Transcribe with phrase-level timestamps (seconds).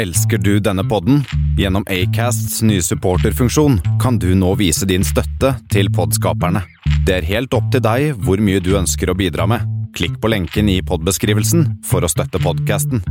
[0.00, 1.24] Elsker du denne podden?
[1.58, 6.62] Gjennom Acasts nye supporterfunksjon kan du nå vise din støtte til podskaperne.
[7.04, 9.66] Det er helt opp til deg hvor mye du ønsker å bidra med.
[9.92, 13.04] Klikk på lenken i podbeskrivelsen for å støtte podkasten.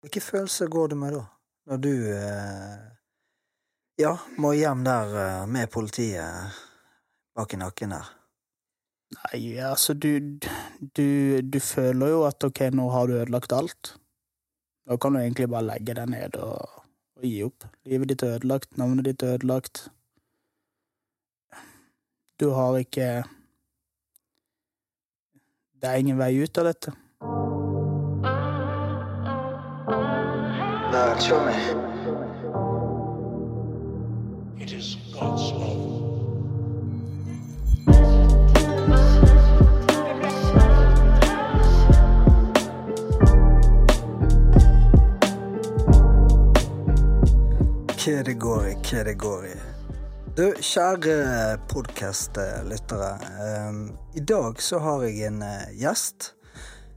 [0.00, 1.22] Hvilke følelser går det med da,
[1.68, 2.80] når du eh,
[4.00, 6.56] ja, må hjem der eh, med politiet
[7.36, 8.12] bak i nakken der?
[9.20, 10.40] Nei, altså, du,
[10.80, 11.08] du,
[11.44, 13.98] du føler jo at ok, nå har du ødelagt alt.
[14.90, 16.80] Da kan du egentlig bare legge deg ned og,
[17.16, 17.66] og gi opp.
[17.86, 19.84] Livet ditt er ødelagt, navnet ditt er ødelagt.
[22.40, 23.22] Du har ikke
[25.80, 26.92] Det er ingen vei ut av dette.
[30.90, 31.54] Vel, show me.
[34.60, 35.79] It is God's love.
[48.10, 49.56] Hva det går i, hva det går i.
[50.34, 51.12] Du, kjære
[51.70, 53.10] podkastlyttere.
[54.18, 56.32] I dag så har jeg en eh, gjest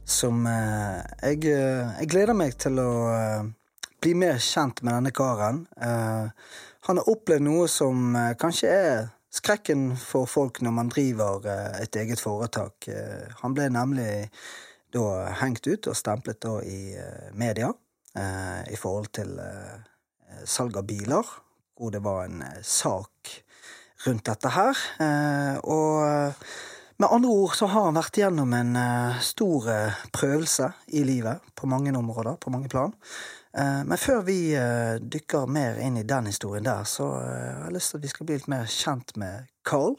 [0.10, 2.90] som eh, jeg, eh, jeg gleder meg til å
[4.02, 5.62] bli mer kjent med denne karen.
[6.90, 11.46] Han har opplevd noe som kanskje er skrekken for folk når man driver
[11.78, 12.90] et eget foretak.
[13.46, 14.12] Han ble nemlig
[14.90, 15.08] da
[15.46, 16.98] hengt ut og stemplet da i
[17.38, 17.70] media
[18.66, 19.38] i forhold til
[20.46, 21.28] salg av biler,
[21.78, 23.34] hvor det var en eh, sak
[24.06, 24.80] rundt dette her.
[25.04, 26.52] Eh, og eh,
[27.02, 28.76] med andre ord så har han vært gjennom en
[29.26, 29.66] stor
[30.14, 32.94] prøvelse i livet på mange områder, på mange plan.
[33.54, 34.54] Men før vi
[35.02, 38.30] dykker mer inn i den historien der, så har jeg lyst til at vi skal
[38.30, 39.98] bli litt mer kjent med Carl.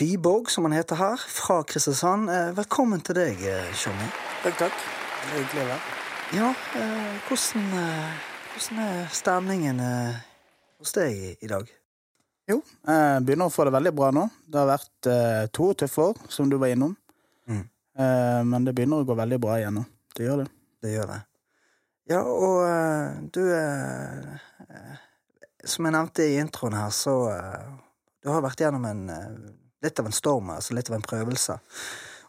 [0.00, 2.28] Wiborg, som han heter her, fra Kristiansand.
[2.58, 3.46] Velkommen til deg,
[3.78, 4.10] Tjommi.
[4.42, 4.84] Takk, takk.
[5.30, 5.80] Hyggelig å være
[6.42, 6.52] Ja,
[7.30, 7.72] hvordan,
[8.52, 10.16] hvordan er stemningen eh,
[10.80, 11.68] hos deg i, dag?
[12.50, 14.26] Jo, jeg begynner å få det veldig bra nå.
[14.44, 16.92] Det har vært eh, to tøffe år, som du var innom.
[17.48, 17.62] Mm.
[17.62, 19.84] Eh, men det begynner å gå veldig bra igjen nå.
[20.12, 20.48] Det gjør det.
[20.82, 21.20] Det gjør det.
[22.10, 23.42] Ja, og du
[25.64, 27.14] Som jeg nevnte i introen her, så
[28.20, 29.04] Du har vært gjennom en
[29.82, 31.56] litt av en storm, altså litt av en prøvelse.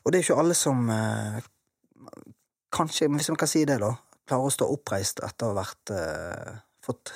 [0.05, 0.85] Og det er ikke alle som
[2.73, 3.91] Kanskje, hvis man kan si det, da,
[4.27, 7.11] klarer å stå oppreist etter å ha vært eh, fått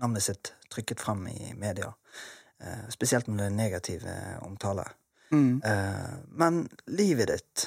[0.00, 1.92] navnet sitt trykket frem i media.
[2.60, 4.06] Eh, spesielt når det er negativ
[4.46, 4.84] omtale.
[5.32, 5.60] Mm.
[5.64, 7.66] Eh, men livet ditt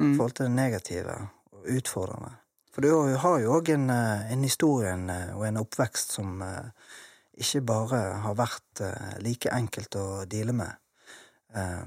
[0.00, 0.14] i Mm.
[0.16, 1.14] forhold til det negative
[1.52, 2.30] og utfordrende.
[2.72, 6.70] For du har jo òg en, eh, en historie eh, og en oppvekst som eh,
[7.36, 10.72] ikke bare har vært eh, like enkelt å deale med.
[11.54, 11.84] Eh,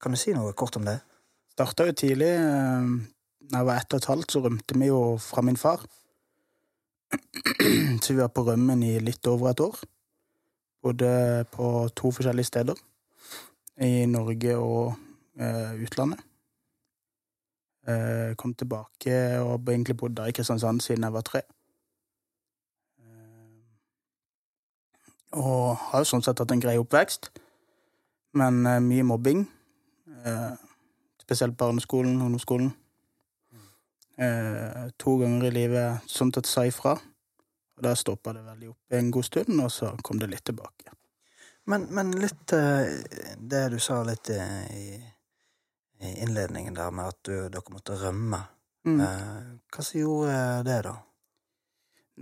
[0.00, 1.00] Kan du si noe kort om det?
[1.52, 2.30] Starta jo tidlig.
[3.48, 5.84] Da jeg var ett og et halvt, så rømte vi jo fra min far.
[8.02, 9.78] Så vi var på rømmen i litt over et år.
[10.84, 12.74] Bodde på to forskjellige steder.
[13.80, 14.92] I Norge og
[15.40, 16.20] eh, utlandet.
[17.88, 21.40] Eh, kom tilbake og egentlig bodde i Kristiansand siden jeg var tre.
[23.00, 23.62] Eh,
[25.40, 27.30] og har jo sånn sett hatt en grei oppvekst,
[28.36, 29.46] men eh, mye mobbing.
[30.20, 30.52] Eh,
[31.24, 32.74] spesielt barneskolen, ungdomsskolen.
[34.18, 36.96] Eh, to ganger i livet sånn at jeg sa ifra.
[37.78, 40.90] Og da stoppa det veldig opp en god stund, og så kom det litt tilbake.
[41.70, 42.88] Men, men litt eh,
[43.38, 44.40] det du sa litt i,
[46.02, 48.40] i innledningen der med at du, dere måtte rømme.
[48.88, 49.00] Mm.
[49.04, 50.94] Eh, Hva som gjorde det, da?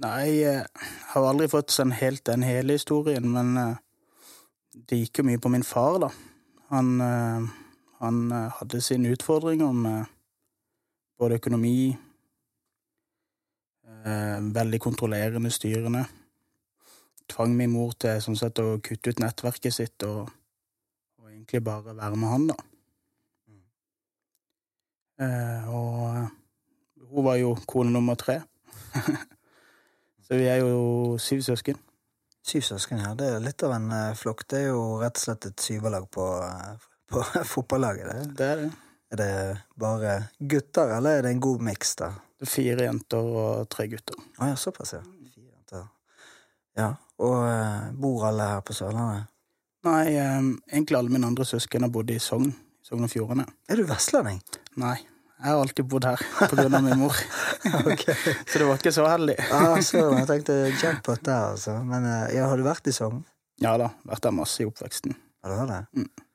[0.03, 3.79] Nei, eh, jeg har aldri fått sånn helt den hele historien, men eh,
[4.91, 6.11] det gikk jo mye på min far, da.
[6.75, 6.99] Han,
[8.03, 8.17] han
[8.59, 10.11] hadde sine utfordringer med
[11.19, 11.97] både økonomi
[13.87, 16.05] eh, Veldig kontrollerende, styrende.
[17.33, 20.29] Tvang min mor til sånn sett å kutte ut nettverket sitt og,
[21.19, 22.57] og egentlig bare være med han, da.
[25.17, 26.29] Eh, og
[27.11, 28.41] hun var jo kone nummer tre.
[30.27, 31.79] Så vi er jo syv søsken.
[32.47, 33.15] Syv søsken, ja.
[33.19, 34.45] Det er litt av en eh, flokk.
[34.51, 37.23] Det er jo rett og slett et syverlag på, eh, på
[37.55, 38.11] fotballaget.
[38.11, 38.35] Det.
[38.39, 38.73] Det er det.
[39.13, 39.33] Er det
[39.79, 42.17] bare gutter, eller er det en god miks der?
[42.43, 44.19] Er fire jenter og tre gutter.
[44.41, 45.03] Å ja, såpass, ja.
[45.31, 45.85] Fire jenter.
[46.77, 46.93] Ja.
[47.23, 49.31] Og uh, bor alle her på Sørlandet?
[49.87, 52.51] Nei, um, egentlig alle mine andre søsken har bodd i Sogn.
[52.85, 53.47] Sogn og Fjordane.
[53.71, 54.43] Er du vestlending?
[54.83, 54.99] Nei,
[55.37, 57.17] jeg har alltid bodd her på grunn av min mor.
[58.51, 59.37] Så det var ikke så heldig.
[59.53, 61.79] Ah, så, jeg tenkte jackpot der, altså.
[61.87, 63.23] Men eh, ja, har du vært i Sogn?
[63.63, 65.17] Ja da, vært der masse i oppveksten.
[65.45, 65.83] Har du det?
[65.97, 66.26] Mm.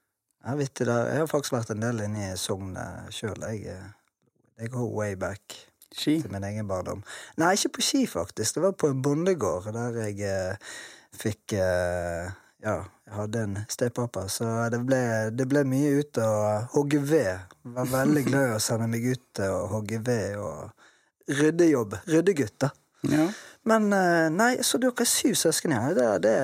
[0.42, 1.10] Ja, vittig der.
[1.12, 2.74] Jeg har faktisk vært en del inne i Sogn
[3.14, 3.44] sjøl.
[3.52, 5.60] Jeg, eh, jeg går way back.
[5.92, 6.22] Ski.
[6.22, 7.04] til min egen barndom.
[7.38, 8.56] Nei, ikke på ski, faktisk.
[8.56, 10.78] Det var på en bondegård der jeg eh,
[11.12, 12.76] fikk eh, Ja,
[13.08, 15.02] jeg hadde en stepappa, så det ble,
[15.34, 16.32] det ble mye ut å
[16.76, 17.56] hogge ved.
[17.64, 21.98] Var veldig glad i å sende meg ut og hogge ved og ryddejobb.
[22.06, 22.70] Ryddegutt, da.
[23.10, 23.26] Ja.
[23.66, 25.90] Men eh, nei, så dere er syv søsken, ja.
[25.98, 26.36] Det, det,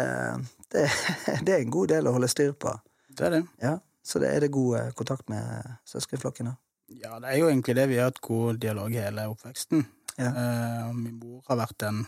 [0.73, 0.87] det,
[1.45, 2.73] det er en god del å holde styr på.
[3.13, 3.43] Det er det.
[3.61, 3.77] Ja,
[4.07, 6.53] Så det er det god eh, kontakt med søskenflokken?
[6.95, 7.87] Ja, det er jo egentlig det.
[7.91, 9.83] Vi har hatt god dialog hele oppveksten.
[10.17, 10.29] Ja.
[10.31, 12.05] Eh, min mor har vært en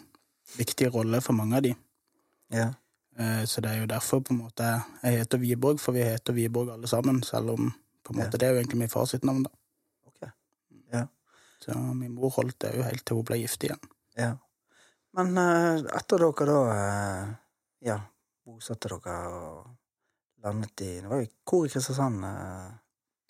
[0.56, 1.74] viktig rolle for mange av de.
[2.56, 2.69] Ja.
[3.19, 4.69] Eh, så det er jo derfor på en måte
[5.04, 7.74] jeg heter Wiborg, for vi heter Wiborg alle sammen, selv om
[8.07, 8.40] på en måte Ja.
[8.40, 9.52] det er jo egentlig min far sitt navn, da.
[10.07, 10.31] Okay.
[10.94, 11.04] Ja.
[11.60, 13.81] Så min mor holdt det jo helt til hun ble gift igjen.
[14.18, 14.38] ja.
[15.18, 17.30] Men eh, etter dere da eh,
[17.90, 17.95] ja,
[18.45, 19.72] bosatte dere og
[20.44, 22.24] landet i Det var jo hvor i Kristiansand?
[22.25, 22.69] eh,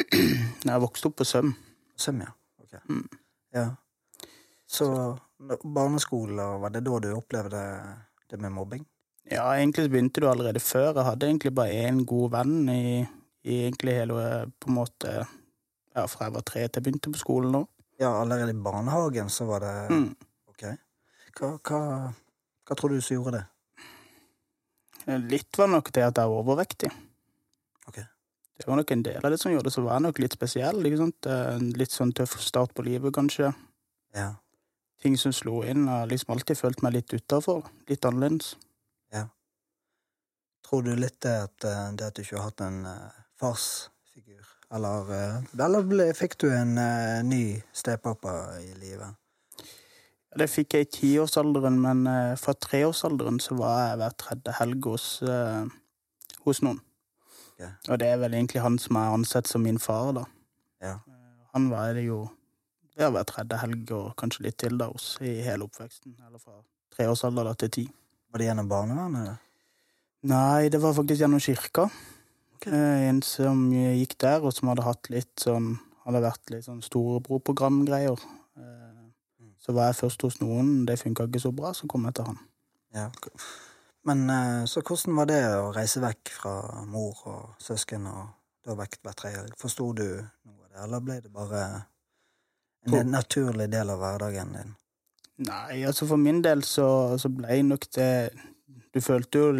[0.69, 1.53] Jeg vokste opp på Søm.
[1.99, 2.31] Søm, ja.
[2.61, 2.77] Ok.
[2.89, 3.07] Mm.
[3.55, 3.67] Ja.
[4.69, 7.61] Så så barneskolen, var det da du opplevde
[8.29, 8.85] det med mobbing?
[9.31, 10.93] Ja, egentlig begynte du allerede før.
[10.97, 13.07] Jeg hadde egentlig bare én god venn i,
[13.43, 14.17] i egentlig hele
[14.59, 15.13] på en måte
[15.95, 17.63] ja, fra jeg var tre til jeg begynte på skolen nå.
[17.99, 20.09] Ja, allerede i barnehagen så var det Mm.
[20.51, 20.65] Ok.
[21.39, 21.79] Hva, hva,
[22.67, 23.45] hva tror du som gjorde det?
[25.07, 26.91] Litt var nok det at jeg var overvektig.
[27.87, 28.05] Okay.
[28.59, 30.35] Det var nok en del av det som gjorde det, så var jeg nok litt
[30.35, 30.83] spesiell.
[30.83, 33.53] Litt sånn tøff start på livet, kanskje.
[34.17, 34.33] Ja.
[34.99, 35.85] Ting som slo inn.
[35.87, 37.69] Jeg har liksom alltid følt meg litt utafor.
[37.89, 38.57] Litt annerledes.
[40.69, 44.45] Tror du litt det at, eh, det at du ikke har hatt en uh, farsfigur?
[44.77, 49.17] Eller, uh, eller ble, fikk du en uh, ny stepappa i livet?
[50.37, 54.85] Det fikk jeg i tiårsalderen, men eh, fra treårsalderen så var jeg hver tredje helg
[54.91, 55.65] hos, eh,
[56.45, 56.77] hos noen.
[57.55, 57.63] Ok.
[57.89, 60.25] Og det er vel egentlig han som er ansett som min far, da.
[60.85, 60.99] Ja.
[61.55, 62.27] Han var det jo
[62.99, 66.13] ja, hver tredje helg og kanskje litt til da hos i hele oppveksten.
[66.27, 66.59] Eller fra
[66.95, 67.85] treårsalder da til ti.
[68.29, 69.45] Var det gjennom barnevernet?
[70.29, 71.87] Nei, det var faktisk gjennom kirka.
[72.59, 72.67] Ok.
[72.69, 75.77] Eh, En som gikk der, og som hadde hatt litt sånn
[76.09, 78.17] Hadde vært litt sånn storebrorprogramgreier.
[78.57, 78.88] Eh.
[79.59, 82.29] Så var jeg først hos noen, det funka ikke så bra, så kom jeg til
[82.31, 82.39] han.
[82.95, 83.09] Ja.
[84.07, 86.53] Men eh, så hvordan var det å reise vekk fra
[86.87, 88.29] mor og søsken og
[88.65, 89.57] da vekk hver tredje helg?
[89.59, 91.63] Forsto du noe av det, eller ble det bare
[92.87, 94.75] en naturlig del av hverdagen din?
[95.49, 98.11] Nei, altså for min del så, så ble nok det
[98.91, 99.51] Du følte jo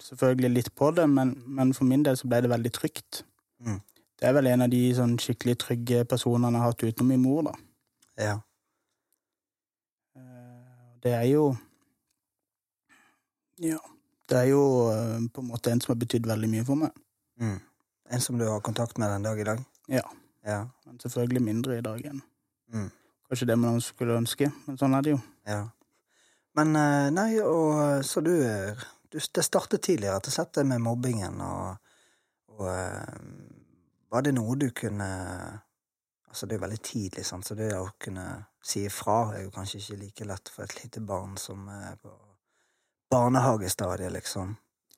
[0.00, 3.24] selvfølgelig litt på det, men, men for min del så ble det veldig trygt.
[3.58, 3.80] Mm.
[4.16, 7.24] Det er vel en av de sånn skikkelig trygge personene jeg har hatt utenom min
[7.24, 7.54] mor, da.
[8.22, 8.36] Ja.
[11.06, 11.56] Eh, Det er jo
[13.58, 13.78] Ja.
[14.28, 16.90] Det er jo eh, på en måte en som har betydd veldig mye for meg.
[17.40, 17.60] Mm.
[18.10, 19.62] En som du har kontakt med den dag i dag?
[19.88, 20.02] Ja.
[20.46, 20.64] Ja.
[20.86, 22.22] Men selvfølgelig mindre i dag enn
[22.72, 22.90] Mm.
[23.28, 24.52] kanskje det man skulle ønske.
[24.66, 25.20] Men sånn er det jo.
[25.46, 25.68] Ja.
[26.56, 28.32] Men eh, nei, og så du,
[29.12, 31.76] du Det startet tidlig, rett og slett, det med mobbingen, og,
[32.48, 33.20] og eh,
[34.10, 35.60] Var det noe du kunne
[36.36, 38.26] Altså, det er veldig tidlig, sant, så det å kunne
[38.60, 42.12] si ifra er jo kanskje ikke like lett for et lite barn som er på
[43.08, 44.50] barnehagestadiet, liksom.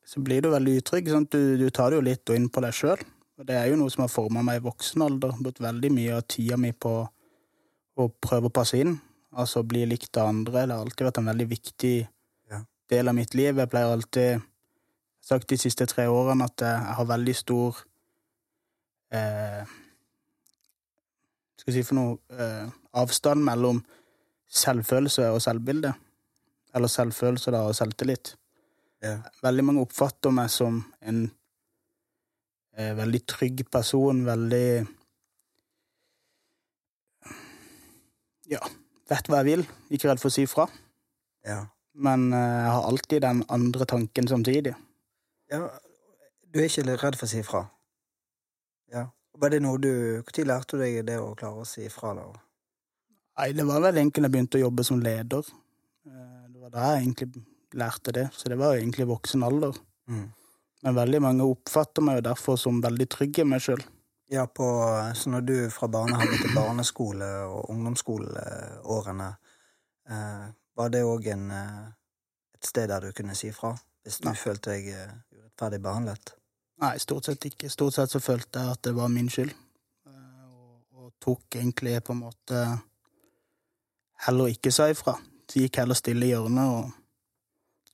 [0.03, 1.13] Så blir du veldig utrygg.
[1.13, 1.31] Sant?
[1.31, 3.07] Du, du tar det jo litt inn på deg sjøl.
[3.39, 5.37] Og det er jo noe som har forma meg i voksen alder.
[5.39, 8.97] Brukt veldig mye av tida mi på å prøve å passe inn.
[9.39, 10.65] Altså bli likt av andre.
[10.65, 11.97] Det har alltid vært en veldig viktig
[12.51, 12.65] Ja.
[12.91, 13.55] del av mitt liv.
[13.63, 14.43] Jeg pleier alltid
[15.23, 17.85] sagt de siste tre årene at jeg har veldig stor
[19.13, 19.63] eh,
[21.59, 23.81] Skal jeg si for noe eh, avstand mellom
[24.49, 25.93] selvfølelse og selvbilde.
[26.75, 28.37] Eller selvfølelse da, og selvtillit.
[29.03, 29.19] Ja.
[29.43, 31.25] Veldig mange oppfatter meg som en
[32.77, 34.69] eh, veldig trygg person, veldig
[38.49, 38.63] Ja,
[39.11, 40.69] vet hva jeg vil, ikke redd for å si fra.
[41.47, 41.67] ja.
[41.99, 44.75] Men eh, jeg har alltid den andre tanken samtidig.
[45.51, 45.65] Ja,
[46.55, 47.65] du er ikke redd for å si ifra?
[48.93, 49.09] Ja.
[49.39, 52.27] Var det noe du Når lærte du deg det å klare å si ifra, da?
[53.39, 55.53] Nei, det var vel egentlig da jeg begynte å jobbe som leder.
[56.07, 57.45] Eh, Det var da jeg egentlig
[57.79, 59.77] lærte det, så det var jo egentlig voksen alder.
[60.09, 60.27] Mm.
[60.83, 63.83] Men veldig mange oppfatter meg jo derfor som veldig trygg i meg sjøl.
[64.29, 64.67] Ja, på,
[65.15, 69.29] så når du fra barnehage til barneskole og ungdomsskoleårene,
[70.11, 71.87] eh, var det òg eh,
[72.59, 73.77] et sted der du kunne si fra?
[74.03, 74.37] Hvis du Nei.
[74.39, 76.38] følte deg urettferdig behandlet?
[76.79, 77.71] Nei, stort sett ikke.
[77.73, 79.51] Stort sett så følte jeg at det var min skyld.
[80.07, 82.63] Eh, Og, og tok egentlig på en måte
[84.27, 85.17] heller ikke sa ifra.
[85.49, 86.93] Så gikk heller stille i hjørnet og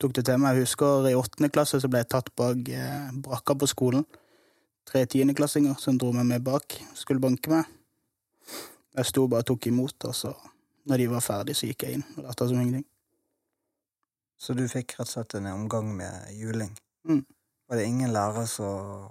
[0.00, 0.56] tok det til meg.
[0.58, 4.04] Jeg husker i åttende klasse så ble jeg tatt bak eh, brakka på skolen.
[4.84, 7.70] Tre tiendeklassinger som dro meg med bak, skulle banke meg.
[8.94, 10.34] Jeg sto bare og tok imot, og så
[10.84, 12.84] når de var ferdige, så gikk jeg inn og lot som ingenting.
[14.36, 16.74] Så du fikk rett og slett en omgang med juling?
[17.08, 17.22] Mm.
[17.68, 19.09] Var det ingen lærere som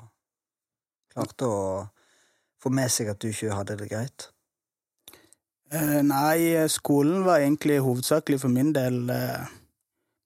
[1.13, 1.63] klarte å
[2.61, 4.27] få med seg at du ikke hadde det greit?
[5.73, 9.49] Eh, nei, skolen var egentlig hovedsakelig for min del eh,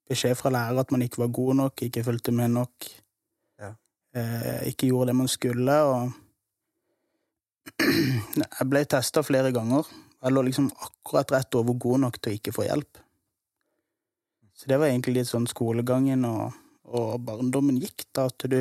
[0.08, 2.88] beskjed fra lærer at man ikke var god nok, ikke fulgte med nok,
[3.60, 3.72] Ja.
[4.14, 6.12] eh, ikke gjorde det man skulle, og
[7.78, 9.84] Jeg ble testa flere ganger.
[10.22, 13.00] Jeg lå liksom akkurat rett over god nok til å ikke få hjelp.
[14.56, 16.56] Så det var egentlig litt sånn skolegangen og,
[16.88, 18.60] og barndommen gikk, da, at du,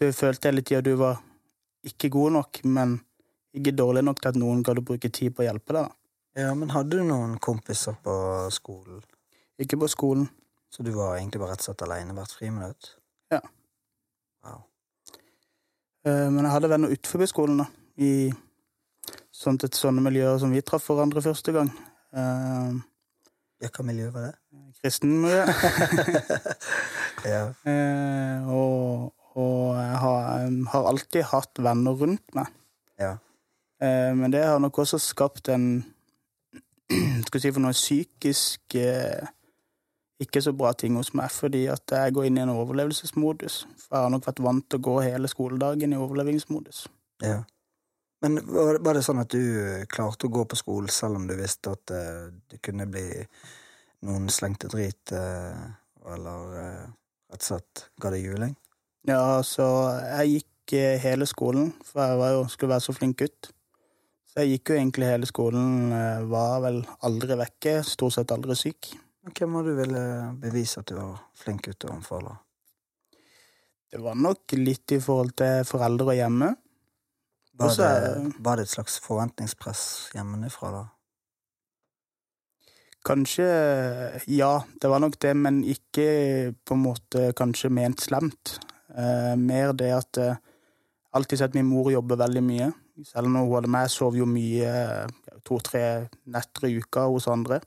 [0.00, 1.20] du følte hele tida du var
[1.86, 2.98] ikke god nok, men
[3.56, 5.94] ikke dårlig nok til at noen gadd å bruke tid på å hjelpe deg.
[6.38, 8.12] Ja, men hadde du noen kompiser på
[8.54, 9.00] skolen?
[9.60, 10.28] Ikke på skolen.
[10.70, 12.92] Så du var egentlig bare rett og slett alene hvert friminutt?
[13.32, 13.40] Ja.
[14.46, 14.60] Wow.
[16.06, 17.66] Eh, Men jeg hadde venner utenfor skolen, da.
[17.98, 18.30] I
[19.34, 21.72] sånt et sånne miljøer som vi traff hverandre første gang.
[22.14, 22.78] Eh,
[23.60, 24.34] Hva miljø var det?
[24.80, 25.42] Kristenmiljø.
[27.32, 27.42] ja.
[27.68, 32.48] Eh, og, og jeg har, har alltid hatt venner rundt meg.
[33.00, 33.16] Ja.
[33.82, 35.84] Eh, Men det har nok også skapt en
[37.28, 39.28] skal si for noe psykisk eh,
[40.20, 43.62] ikke så bra ting hos meg, fordi at jeg går inn i en overlevelsesmodus.
[43.80, 46.86] For jeg har nok vært vant til å gå hele skoledagen i overlevingsmodus.
[47.24, 47.42] ja.
[48.20, 51.34] Men var var det sånn at du klarte å gå på skolen selv om du
[51.38, 53.06] visste at uh, det kunne bli
[54.04, 55.70] noen slengte drit, uh,
[56.12, 56.88] eller uh,
[57.32, 58.56] rett og slett ga deg juling?
[59.08, 59.64] Ja, så
[59.96, 63.50] jeg gikk eh, hele skolen, for jeg var jo, skulle være så flink gutt.
[64.28, 68.56] Så jeg gikk jo egentlig hele skolen, eh, var vel aldri vekke, stort sett aldri
[68.58, 68.92] syk.
[69.30, 70.02] Hvem var du ville
[70.40, 72.36] bevise at du var flink gutt overfor, da?
[73.90, 76.50] Det var nok litt i forhold til foreldre og hjemme.
[77.60, 79.82] Var Også det, var det et slags forventningspress
[80.16, 80.84] hjemmefra, da?
[83.04, 83.46] Kanskje
[84.28, 88.58] ja, det var nok det, men ikke på en måte kanskje ment slemt.
[88.96, 90.40] Eh, mer det at eh,
[91.16, 92.70] alltid sett min mor jobbe veldig mye.
[93.04, 95.84] Selv når hun hadde meg, sov jo mye eh, to-tre
[96.32, 97.60] netter i uka hos andre.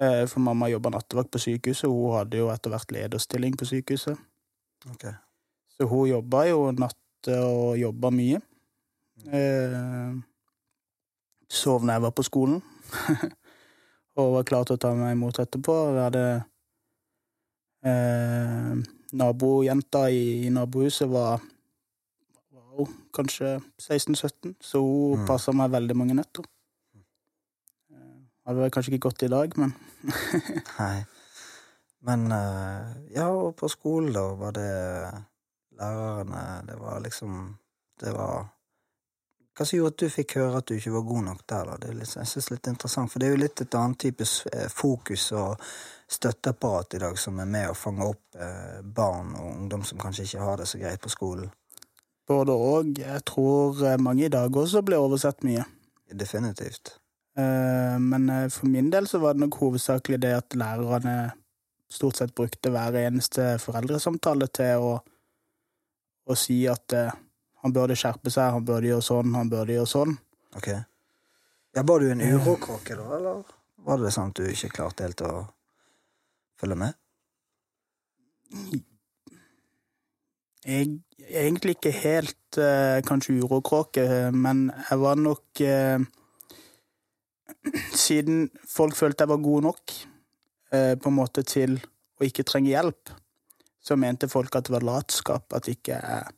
[0.00, 3.68] Eh, for mamma jobba nattevakt på sykehuset, og hun hadde jo etter hvert lederstilling på
[3.68, 4.20] sykehuset.
[4.92, 5.08] Ok.
[5.76, 8.40] Så hun jobba jo natt og jobba mye.
[9.24, 10.12] Eh,
[11.48, 12.60] sov når jeg var på skolen.
[14.16, 15.76] og var klar til å ta meg imot etterpå.
[15.96, 16.24] Vi hadde
[17.86, 18.72] eh,
[19.16, 21.40] Nabojenta i, i nabohuset var,
[22.52, 25.26] var kanskje 16-17, så hun Mm.
[25.26, 26.44] passa meg veldig mange netter.
[27.90, 29.72] Eh, hadde vel kanskje ikke gått i dag, men
[30.80, 31.04] Nei.
[32.06, 34.66] Men eh, ja, og på skolen, da, var det
[35.76, 37.56] lærerne Det var liksom
[37.98, 38.46] Det var
[39.56, 41.76] Hva som gjorde at du fikk høre at du ikke var god nok der, da?
[41.80, 44.26] Det er litt, jeg synes litt interessant, for det er jo litt et annet type
[44.52, 45.62] eh, fokus og
[46.12, 50.28] støtteapparat i dag som er med å fange opp eh, barn og ungdom som kanskje
[50.28, 51.48] ikke har det så greit på skolen.
[52.28, 52.92] både og.
[53.00, 55.64] Jeg tror eh, mange i dag også blir oversett mye.
[56.12, 56.98] Definitivt.
[57.36, 61.32] Men for min del så var det nok hovedsakelig det at lærerne
[61.92, 64.94] stort sett brukte hver eneste foreldresamtale til å,
[66.24, 66.94] å si at
[67.64, 70.16] han burde skjerpe seg, han burde gjøre sånn, han burde gjøre sånn.
[70.56, 70.68] Ok.
[71.76, 73.42] Ja, Var du en urokråke, da, eller
[73.86, 75.32] var det sånn at du ikke klarte helt å
[76.58, 76.96] følge med?
[80.66, 80.88] Jeg
[81.28, 86.06] er egentlig ikke helt eh, kanskje urokråke, men jeg var nok eh,
[88.06, 89.94] Siden folk følte jeg var god nok
[90.74, 91.78] eh, på en måte til
[92.18, 93.12] å ikke trenge hjelp,
[93.82, 96.35] så mente folk at det var latskap, at ikke jeg,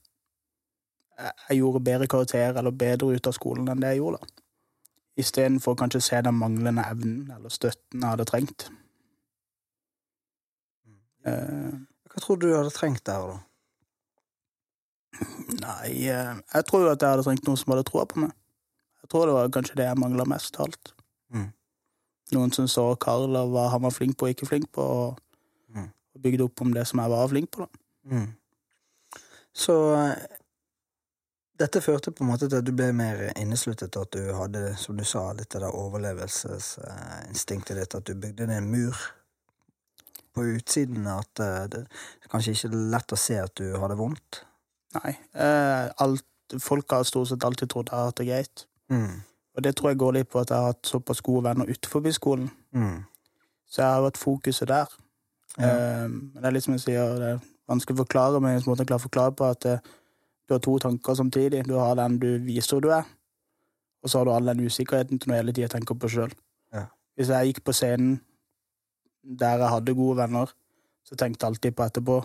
[1.19, 4.21] jeg, gjorde bedre karakter eller bedre ut av skolen enn det jeg gjorde.
[4.23, 4.45] da.
[5.19, 8.69] Istedenfor kanskje se den manglende evnen eller støtten jeg hadde trengt.
[11.27, 11.73] Eh,
[12.09, 13.39] Hva tror du du hadde trengt der, da?
[15.59, 18.33] Nei, eh, jeg tror jo at jeg hadde trengt noen som hadde troa på meg.
[19.03, 20.93] Jeg tror det var kanskje det jeg mangla mest av alt.
[21.35, 21.49] Mm.
[22.37, 25.25] Noen som så Karl og hva han var flink på og ikke flink på, og,
[25.69, 25.91] Mm.
[26.23, 27.59] bygde opp om det som jeg var flink på.
[27.67, 27.69] da.
[28.17, 28.29] Mm.
[29.53, 30.38] Så eh,
[31.59, 34.99] dette førte på en måte til at du ble mer innesluttet, at du hadde, som
[34.99, 38.97] du sa, litt av det overlevelsesinstinktet ditt, at du bygde ned en mur
[40.37, 41.83] på utsiden, at eh, det
[42.31, 44.45] kanskje ikke er lett å se at du hadde vondt.
[44.99, 45.13] Nei.
[45.35, 46.27] Eh, alt,
[46.63, 48.57] folk har stort sett alltid trodd jeg har hatt det greit.
[48.93, 49.15] Mm.
[49.59, 52.11] Og det tror jeg går litt på at jeg har hatt såpass gode venner utenfor
[52.15, 52.49] skolen.
[52.71, 52.99] Mm.
[53.69, 54.89] Så jeg har hatt fokuset der.
[55.59, 55.73] Ja.
[55.73, 56.07] Eh,
[56.39, 59.09] det er litt som jeg sier, det er vanskelig å forklare, men jeg klarer å
[59.09, 59.83] forklare på at eh,
[60.49, 61.67] du har to tanker samtidig.
[61.69, 63.05] Du har den du viser du er,
[64.03, 66.33] og så har du all den usikkerheten til å hele tida tenke på sjøl.
[67.19, 68.21] Hvis jeg gikk på scenen
[69.39, 70.53] der jeg hadde gode venner,
[71.05, 72.19] så tenkte jeg alltid på etterpå,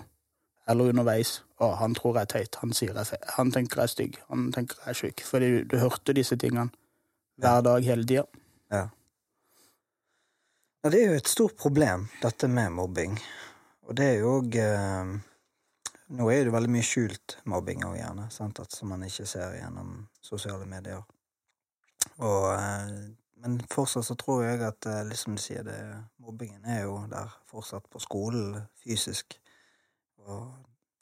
[0.70, 4.20] eller underveis, å, han tror jeg er teit, han jeg han tenker jeg er stygg,
[4.30, 5.24] han tenker jeg er sjuk.
[5.28, 6.70] Fordi du, du hørte disse tingene
[7.42, 8.24] hver dag hele tida.
[8.72, 8.86] Ja.
[10.84, 10.92] ja.
[10.94, 13.18] Det er jo et stort problem, dette med mobbing.
[13.90, 14.60] Og det er jo òg
[16.14, 18.62] Nå er det veldig mye skjult mobbing òg, gjerne, sant?
[18.62, 21.02] At, som man ikke ser gjennom sosiale medier.
[22.20, 22.92] Og, eh,
[23.44, 25.80] men fortsatt så tror jeg at, liksom du sier, det,
[26.22, 29.40] mobbingen er jo der fortsatt på skolen, fysisk.
[30.24, 30.52] Og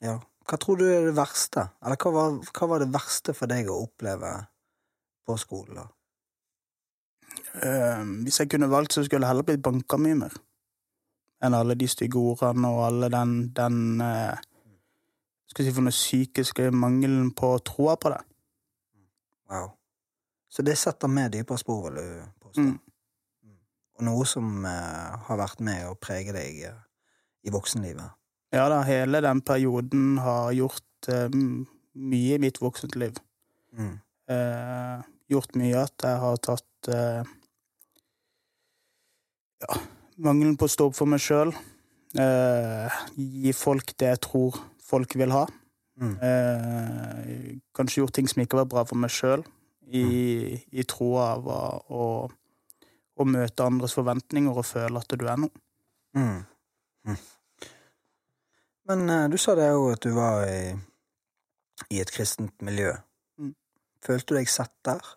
[0.02, 0.16] ja,
[0.48, 1.68] hva tror du er det verste?
[1.84, 4.32] Eller hva var, hva var det verste for deg å oppleve
[5.28, 5.90] på skolen, da?
[7.62, 10.40] Eh, hvis jeg kunne valgt, så skulle jeg heller blitt banka mye mer.
[11.42, 14.42] Enn alle de stygge ordene og alle den, den eh,
[15.52, 18.22] skal si for noe psykiske mangelen på troa på det.
[19.52, 19.74] Wow.
[20.52, 22.64] Så det setter med dypere spor, vil du påstå?
[22.64, 22.80] Mm.
[24.00, 26.80] Og noe som eh, har vært med å prege deg eh,
[27.48, 28.18] i voksenlivet?
[28.52, 33.20] Ja da, hele den perioden har gjort eh, mye i mitt voksenliv.
[33.76, 33.94] Mm.
[34.32, 37.38] Eh, gjort mye at jeg har tatt eh,
[39.62, 39.76] Ja,
[40.18, 41.52] mangelen på å stå opp for meg sjøl.
[42.20, 44.58] Eh, gi folk det jeg tror
[44.92, 45.46] folk vil ha.
[46.02, 46.14] Mm.
[46.28, 49.44] Eh, kanskje gjort ting som ikke var bra for meg sjøl,
[49.92, 50.06] i,
[50.72, 52.06] i troa av å,
[53.20, 55.64] å, møte andres forventninger og føle at du er noe.
[56.16, 56.42] Mm.
[57.08, 57.20] Mm.
[58.92, 60.72] Men eh, du sa det jo at du var i,
[61.92, 62.94] i et kristent miljø.
[63.40, 63.54] Mm.
[64.06, 65.16] Følte du deg sett der?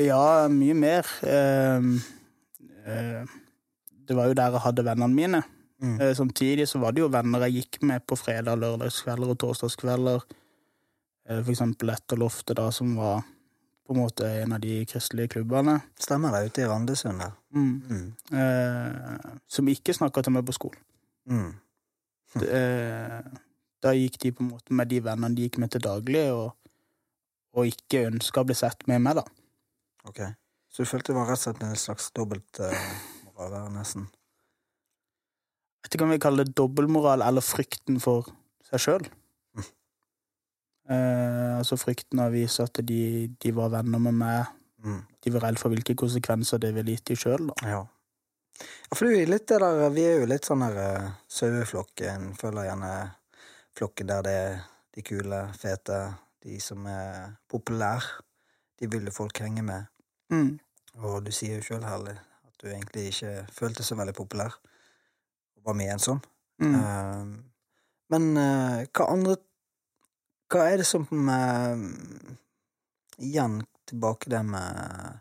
[0.00, 1.08] Ja, mye mer.
[1.26, 1.88] Eh,
[2.84, 3.38] eh,
[4.08, 5.42] det var jo der jeg hadde vennene mine.
[5.80, 6.00] Mm.
[6.00, 10.24] Eh, Samtidig så var det jo venner jeg gikk med på fredag, lørdagskvelder og torsdagskvelder.
[11.28, 13.22] Eh, For eksempel etter loftet, da, som var
[13.86, 15.80] på en måte en av de kristelige klubbene.
[15.98, 17.32] Stemmer det, ute i Randesund der.
[17.54, 17.82] Mm.
[17.90, 18.38] Mm.
[18.38, 20.82] Eh, som ikke snakka til meg på skolen.
[21.26, 21.48] Mm.
[22.38, 23.40] Det, eh,
[23.82, 26.54] da gikk de på en måte med de vennene de gikk med til daglig, og,
[27.56, 29.24] og ikke ønska å bli sett med meg, da.
[30.06, 30.22] Ok.
[30.70, 34.06] Så du følte det var rett og slett en slags dobbeltmoral der, nesten?
[35.80, 38.28] Jeg vet ikke om vi kaller det dobbeltmoral eller frykten for
[38.68, 39.06] seg sjøl.
[39.56, 39.68] Mm.
[40.92, 43.00] Eh, altså frykten av å vise at de,
[43.40, 44.50] de var venner med meg.
[44.84, 45.00] Mm.
[45.24, 47.48] De var redd for hvilke konsekvenser det ville gitt de sjøl.
[47.64, 47.80] Ja.
[48.60, 52.34] ja, for du er der Vi er jo litt sånn der uh, saueflokken.
[52.40, 52.94] Føler gjerne
[53.76, 54.58] flokken der det er
[54.96, 56.00] de kule, fete,
[56.44, 58.20] de som er populære.
[58.80, 59.88] De vil folk henge med.
[60.32, 60.58] Mm.
[61.04, 62.16] Og du sier jo sjøl, Herlig,
[62.48, 64.56] at du egentlig ikke følte så veldig populær.
[65.66, 66.20] Var med ensom.
[66.62, 66.74] Mm.
[66.74, 67.50] Uh,
[68.10, 69.38] men uh, hva andre
[70.50, 71.82] Hva er det som eh,
[73.22, 75.20] Igjen tilbake det med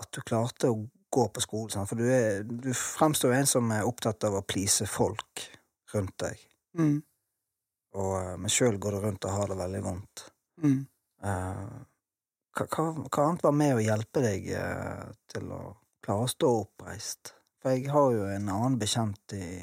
[0.00, 0.78] at du klarte å
[1.14, 1.70] gå på skolen.
[1.72, 1.88] sånn.
[1.88, 5.44] For du, er, du fremstår jo en som er opptatt av å please folk
[5.94, 6.40] rundt deg.
[6.78, 6.98] Mm.
[7.94, 10.26] Og, eh, men sjøl går du rundt og har det veldig vondt.
[10.64, 10.80] Mm.
[11.24, 11.78] Uh,
[12.54, 15.62] hva, hva, hva annet var med å hjelpe deg uh, til å
[16.04, 17.33] klare å stå oppreist?
[17.64, 19.62] For jeg har jo en annen bekjent i,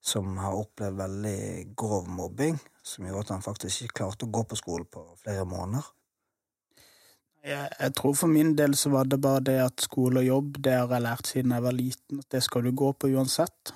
[0.00, 1.40] som har opplevd veldig
[1.76, 5.44] grov mobbing, som gjorde at han faktisk ikke klarte å gå på skolen på flere
[5.44, 5.90] måneder.
[7.44, 10.56] Jeg, jeg tror for min del så var det bare det at skole og jobb,
[10.64, 13.74] det har jeg lært siden jeg var liten, at det skal du gå på uansett.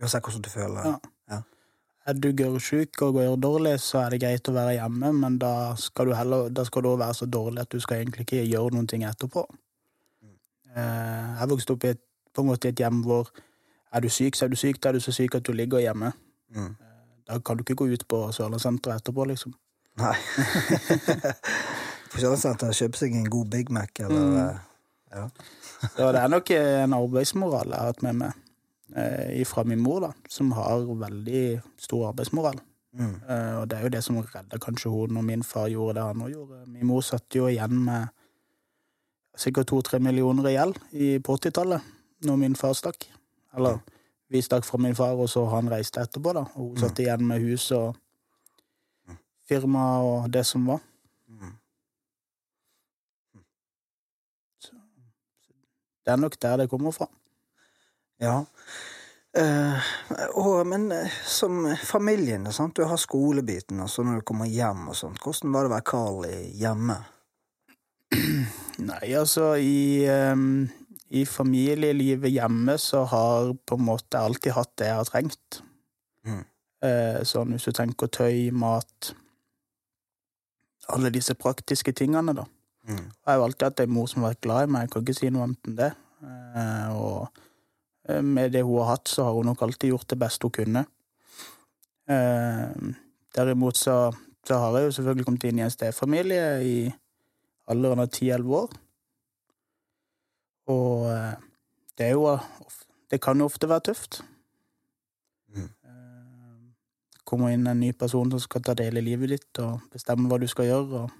[0.00, 0.94] Uansett hvordan du føler Ja.
[1.34, 1.42] Ja.
[2.08, 5.52] Er du gørrsjuk og går dårlig, så er det greit å være hjemme, men da
[5.80, 8.88] skal du heller skal du være så dårlig at du skal egentlig ikke gjøre noen
[8.88, 9.44] ting etterpå.
[10.74, 12.02] Eh, Jeg vokste opp i et,
[12.34, 13.30] på en måte i et hjem hvor
[13.94, 15.78] er du syk, så er du syk, da er du så syk at du ligger
[15.82, 16.12] hjemme.
[16.54, 16.72] Mm.
[17.28, 19.54] Da kan du ikke gå ut på Sørlandssenteret etterpå, liksom.
[20.02, 20.14] Nei.
[22.12, 24.36] På Sørlandssenteret kjøpe seg en god Big Mac, eller Mm.
[24.48, 24.58] eh,
[25.14, 25.28] Ja.
[25.96, 28.32] Så det er nok en arbeidsmoral jeg har hatt med meg
[28.96, 32.58] eh, fra min mor, da, som har veldig stor arbeidsmoral.
[32.94, 33.14] Mm.
[33.28, 36.02] Eh, og det er jo det som redda kanskje hun når min far gjorde det
[36.08, 36.60] han nå gjorde.
[36.66, 38.08] Min mor satt jo igjen med
[39.36, 40.78] sikkert to-tre millioner i gjeld
[41.26, 41.82] på 80-tallet,
[42.22, 43.08] når min far stakk.
[43.56, 43.78] Eller
[44.28, 46.46] vi stakk fra min far, og så han reiste etterpå, da.
[46.54, 47.94] Og hun satt igjen med hus og
[49.48, 50.80] firma og det som var.
[54.58, 54.72] Så,
[56.04, 57.08] Det er nok der det kommer fra.
[58.20, 58.44] Ja.
[59.36, 59.78] Eh,
[60.38, 62.76] og, men eh, som familien, sant?
[62.76, 65.74] du har skolebiten, og så når du kommer hjem og sånt, hvordan var det å
[65.74, 66.96] være Carl hjemme?
[68.90, 70.68] Nei, altså i, ehm,
[71.10, 75.60] i familielivet hjemme så har på en måte alltid hatt det jeg har trengt.
[76.24, 76.42] Mm.
[76.84, 79.14] Eh, sånn hvis du tenker tøy, mat
[80.92, 82.42] Alle disse praktiske tingene, da.
[82.84, 83.06] Mm.
[83.08, 85.04] Jeg har jo alltid hatt ei mor som har vært glad i meg, jeg kan
[85.06, 85.86] ikke si noe annet enn det.
[86.24, 87.38] Eh, og
[88.08, 90.56] eh, med det hun har hatt, så har hun nok alltid gjort det beste hun
[90.58, 90.84] kunne.
[92.04, 92.92] Eh,
[93.32, 93.96] derimot så,
[94.44, 96.76] så har jeg jo selvfølgelig kommet inn i en stefamilie i
[97.72, 98.76] alderen av ti-elleve år.
[100.70, 101.34] Og eh,
[101.98, 102.38] det er jo
[103.10, 104.22] Det kan jo ofte være tøft.
[105.54, 105.68] Mm.
[105.84, 106.62] Eh,
[107.24, 110.38] Kommer inn en ny person som skal ta del i livet ditt og bestemme hva
[110.40, 111.04] du skal gjøre.
[111.04, 111.10] og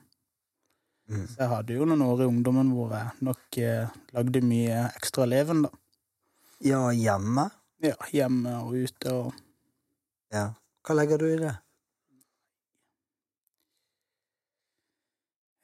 [1.06, 1.26] Mm.
[1.28, 5.26] så jeg hadde jo noen år i ungdommen hvor jeg nok eh, lagde mye ekstra
[5.28, 5.68] leven, da.
[6.64, 7.50] Ja, hjemme?
[7.84, 9.34] Ja, hjemme og ute og
[10.32, 10.46] Ja.
[10.86, 11.52] Hva legger du i det?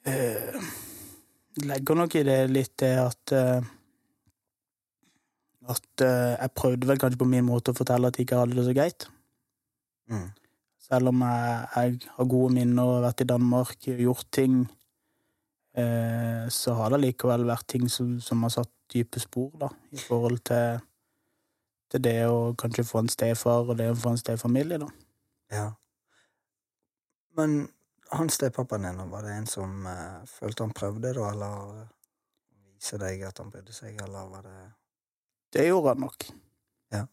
[0.05, 0.61] eh,
[1.67, 3.71] Legger nok i det litt det at eh,
[5.71, 8.57] At eh, jeg prøvde vel kanskje på min måte å fortelle at jeg ikke hadde
[8.57, 9.07] det så greit.
[10.11, 10.29] Mm.
[10.83, 14.57] Selv om jeg, jeg har gode minner og har vært i Danmark, og gjort ting,
[15.79, 20.01] eh, så har det likevel vært ting som, som har satt dype spor, da, i
[20.03, 20.81] forhold til,
[21.93, 24.91] til det å kanskje få en stefar og det å få en stefamilie, da.
[25.55, 25.69] Ja.
[27.39, 27.61] Men
[28.11, 31.87] han stepappaen din, var det en som uh, følte han prøvde, da, eller
[32.75, 34.59] vise deg at han brydde seg, eller var det
[35.53, 36.27] Det gjorde han nok.
[36.95, 37.05] Ja.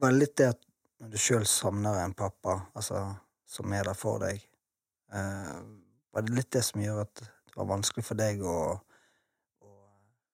[0.00, 0.62] Var det litt det at
[1.00, 3.02] når du sjøl savner en pappa, altså
[3.46, 4.40] som er der for deg,
[5.12, 5.60] uh,
[6.12, 8.58] var det litt det som gjør at det var vanskelig for deg å,
[9.60, 9.72] å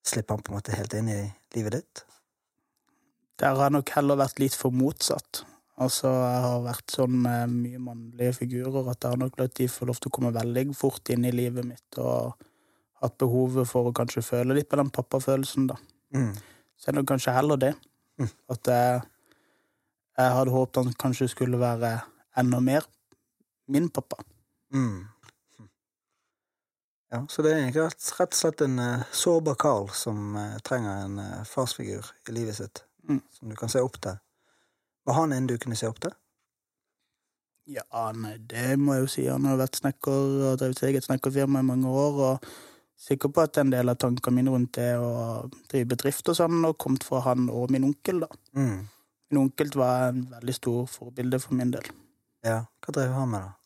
[0.07, 1.23] slippe han på en måte helt inn i
[1.57, 2.05] livet ditt?
[3.43, 5.43] Der har jeg nok heller vært litt for motsatt.
[5.81, 9.69] Altså, jeg har vært sånn med mye mannlige figurer at jeg har nok latt de
[9.73, 12.35] få lov til å komme veldig fort inn i livet mitt og
[13.03, 15.79] hatt behovet for å kanskje føle litt på den pappafølelsen, da.
[16.15, 16.35] Mm.
[16.77, 17.73] Så er det kanskje heller det.
[18.21, 18.29] Mm.
[18.53, 19.01] At jeg,
[20.21, 21.97] jeg hadde håpet han kanskje skulle være
[22.39, 22.87] enda mer
[23.73, 24.21] min pappa.
[24.75, 25.09] Mm.
[27.13, 30.57] Ja, så det er egentlig rett, rett og slett en uh, sårbar Carl som uh,
[30.65, 33.19] trenger en uh, farsfigur i livet sitt, Mm.
[33.35, 34.15] som du kan se opp til.
[35.07, 36.12] Var han en du kunne se opp til?
[37.71, 37.85] Ja,
[38.15, 39.25] nei, det må jeg jo si.
[39.31, 40.12] Han har vært snekker
[40.51, 42.49] og drevet eget snekkerfirma i mange år, og
[42.99, 46.62] sikker på at en del av tankene mine rundt det å drive bedrift og sånn,
[46.67, 48.31] har kommet fra han og min onkel, da.
[48.59, 48.85] Mm.
[49.31, 51.87] Min onkel var en veldig stor forbilde for min del.
[52.47, 53.59] Ja, hva drev han med, da?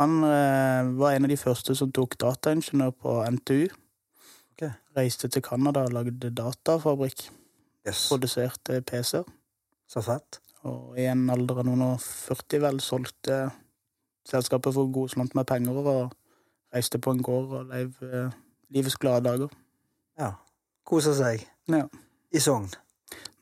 [0.00, 3.66] Han eh, var en av de første som tok dataingeniør på NTU.
[4.54, 4.72] Okay.
[4.96, 7.26] Reiste til Canada og lagde datafabrikk.
[7.84, 8.06] Yes.
[8.08, 9.28] Produserte PC-er.
[9.90, 10.38] så fett.
[10.68, 13.38] Og i en alder av noen og 40 vel solgte
[14.28, 16.12] selskapet for god slant med penger og
[16.74, 18.34] reiste på en gård og leiv eh,
[18.74, 19.50] livets glade dager.
[20.20, 20.34] Ja.
[20.86, 21.46] Kosa seg.
[21.70, 21.86] Ja.
[22.30, 22.68] I Sogn.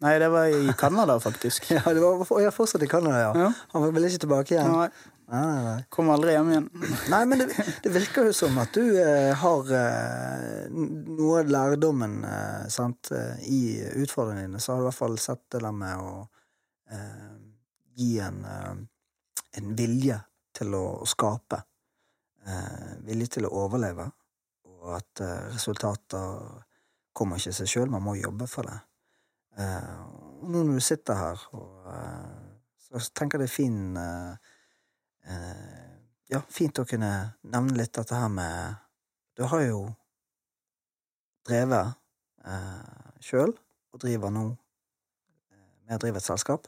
[0.00, 1.66] Nei, det var i Canada, faktisk.
[1.74, 3.30] Ja, det var ja, fortsatt i Canada, ja.
[3.48, 3.52] Ja.
[3.74, 4.70] Han vil ikke tilbake igjen?
[4.72, 4.88] Nei,
[5.28, 5.80] Nei, nei, nei.
[5.92, 6.68] kom aldri hjem igjen.
[7.12, 7.48] Nei, men det,
[7.84, 13.42] det virker jo som at du eh, har eh, noe av lærdommen eh, sant, eh,
[13.44, 13.60] i
[14.00, 14.62] utfordringene dine.
[14.62, 16.22] Så har du i hvert fall sett det der med å
[17.98, 18.74] gi en, eh,
[19.58, 20.18] en vilje
[20.54, 21.62] til å, skape.
[22.46, 24.06] Eh, vilje til å overleve.
[24.68, 26.62] Og at eh, resultater
[27.12, 28.78] kommer ikke seg sjøl, man må jobbe for det.
[29.58, 29.94] Eh,
[30.38, 32.44] og nå når du sitter her, og, eh,
[32.88, 34.52] så tenker jeg det er fin eh,
[35.26, 35.96] eh,
[36.30, 37.10] ja, fint å kunne
[37.48, 38.84] nevne litt dette her med
[39.38, 39.82] Du har jo
[41.46, 41.94] drevet
[42.44, 43.52] eh, sjøl,
[43.92, 46.66] og driver nå eh, med å drive et selskap.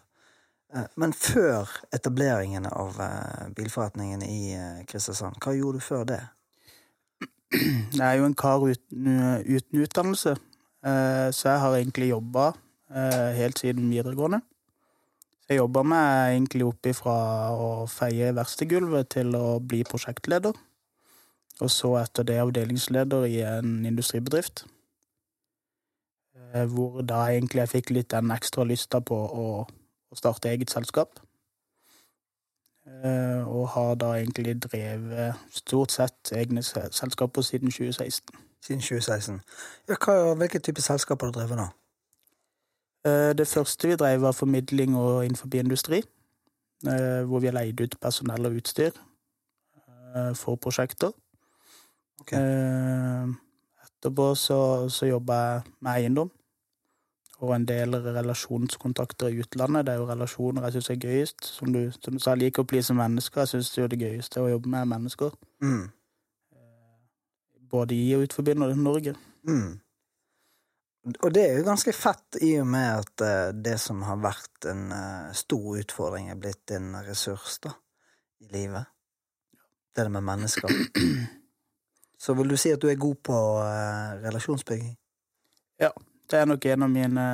[0.71, 6.21] Eh, men før etableringen av eh, bilforretningen i eh, Kristiansand, hva gjorde du før det?
[7.99, 9.09] Jeg er jo en kar uten,
[9.43, 10.37] uten utdannelse,
[10.81, 12.45] så jeg har egentlig jobba
[13.37, 14.39] helt siden videregående.
[15.51, 17.17] Jeg jobba meg egentlig opp ifra
[17.53, 20.55] å feie verkstedgulvet til å bli prosjektleder.
[21.61, 24.63] Og så etter det avdelingsleder i en industribedrift.
[26.73, 29.51] Hvor da egentlig jeg fikk litt den ekstra lysta på å,
[30.11, 31.21] å starte eget selskap.
[32.87, 38.35] Eh, Og har da egentlig drevet stort sett egne selskaper siden 2016.
[38.63, 39.41] Siden 2016.
[39.89, 41.69] Ja, hva, hvilke type selskaper har du drevet nå?
[43.05, 46.03] Eh, Det første vi drev var formidling og innenfor industri.
[46.87, 48.91] eh, Hvor vi har leid ut personell og utstyr
[50.35, 51.13] for prosjekter.
[52.21, 52.33] Ok.
[52.33, 53.27] Eh,
[53.85, 56.31] Etterpå så, så jobba jeg med eiendom.
[57.41, 59.87] Og en del relasjonskontakter i utlandet.
[59.87, 61.47] Det er jo relasjoner jeg syns er gøyest.
[61.49, 63.47] Som du, som du sa, jeg liker å please mennesker.
[63.47, 65.37] Jeg syns det gøyeste er å jobbe med mennesker.
[65.65, 65.87] Mm.
[67.71, 69.15] Både i og utenfor Norge.
[69.49, 69.79] Mm.
[71.09, 74.69] Og det er jo ganske fett i og med at eh, det som har vært
[74.69, 77.73] en eh, stor utfordring, er blitt en ressurs da,
[78.45, 78.91] i livet.
[79.95, 80.77] Det er det med mennesker.
[82.21, 83.37] Så vil du si at du er god på
[84.21, 84.93] relasjonsbygging?
[85.81, 86.10] relasjonsbygging?
[86.31, 87.25] Det er nok en av mine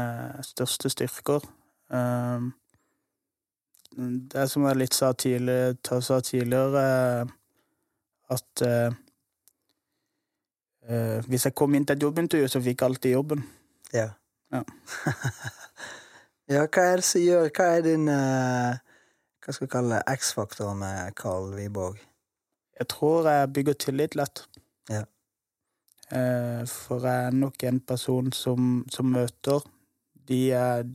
[0.46, 1.44] største styrker.
[1.92, 2.54] Um,
[4.32, 6.84] det som jeg litt sa tidligere, sa tidligere
[8.32, 8.96] at eh,
[10.88, 13.44] eh, hvis jeg kom inn til et jobbintervju, så fikk jeg alltid jobben.
[13.94, 14.10] Ja.
[14.52, 14.62] Ja.
[16.54, 18.76] ja, hva er det som gjør Hva er din eh,
[19.42, 21.98] Hva skal vi kalle X-faktor med Carl Wiborg?
[22.78, 24.44] Jeg tror jeg bygger tillit lett.
[24.92, 25.02] Ja.
[26.12, 29.64] Eh, for jeg er nok en person som, som møter
[30.28, 30.38] de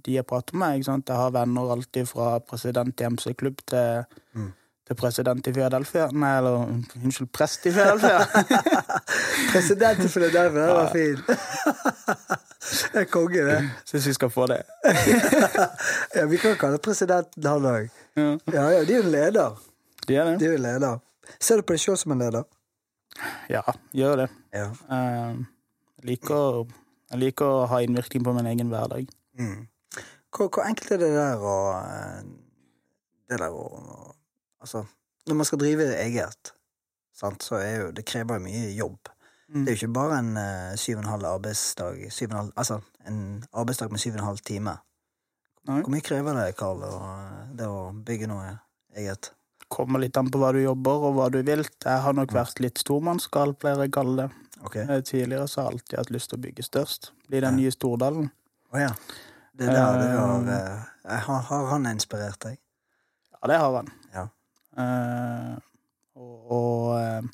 [0.06, 0.76] de jeg prater med.
[0.80, 1.08] Ikke sant?
[1.08, 4.04] Jeg har venner alltid fra president i MC-klubb til,
[4.36, 4.52] Mm.
[4.88, 6.08] til president i Philadelphia.
[6.12, 6.66] Nei, eller
[7.04, 8.26] unnskyld, prest i Philadelphia.
[9.52, 11.20] President i Philadelphia, det var fint!
[12.94, 13.60] det er konge, det.
[13.86, 14.62] Syns vi skal få det.
[16.16, 17.88] Ja, vi kan kalle presidenten han òg.
[18.20, 19.56] Ja, Ja, ja, de er jo en leder.
[20.08, 21.00] de er De er jo en leder.
[21.40, 22.44] Ser du på deg sjøl som en leder?
[23.52, 23.64] Ja,
[23.96, 24.30] gjør det.
[24.56, 24.70] Ja.
[24.70, 25.42] Eh,
[26.00, 26.64] jeg, liker,
[27.12, 29.10] jeg liker å ha innvirkning på min egen hverdag.
[29.40, 29.68] Mm.
[30.32, 32.22] Hvor, hvor enkelt er det der å eh,
[33.30, 33.66] Det der å
[34.62, 34.84] Altså,
[35.26, 36.52] når man skal drive eget,
[37.18, 39.10] sant, så er jo Det krever jo mye jobb.
[39.50, 39.64] Mm.
[39.66, 42.40] Det er jo ikke bare en eh, syv og en halv arbeidsdag syv og en
[42.42, 42.80] halv, Altså
[43.10, 43.20] en
[43.52, 44.78] arbeidsdag med syv og en halv time.
[45.68, 45.82] Nei.
[45.82, 47.00] Hvor mye krever det, Karl, å,
[47.58, 48.56] det å bygge noe
[48.98, 49.34] eget?
[49.72, 51.64] Kommer litt an på hva du jobber og hva du vil.
[51.64, 54.30] Jeg har nok vært litt stormannsgal, pleier jeg å kalle det.
[54.66, 54.78] Ok?
[54.84, 57.12] Eh, Tidligere så har jeg alltid hatt lyst til å bygge størst.
[57.30, 58.32] Bli den nye Stordalen.
[58.72, 58.94] Å ja.
[59.58, 60.56] Det er der det har uh,
[61.06, 62.58] eh, har, har han inspirert deg?
[63.36, 63.92] Ja, det har han.
[64.16, 64.26] Ja.
[64.78, 65.56] Uh,
[66.16, 67.30] og og uh,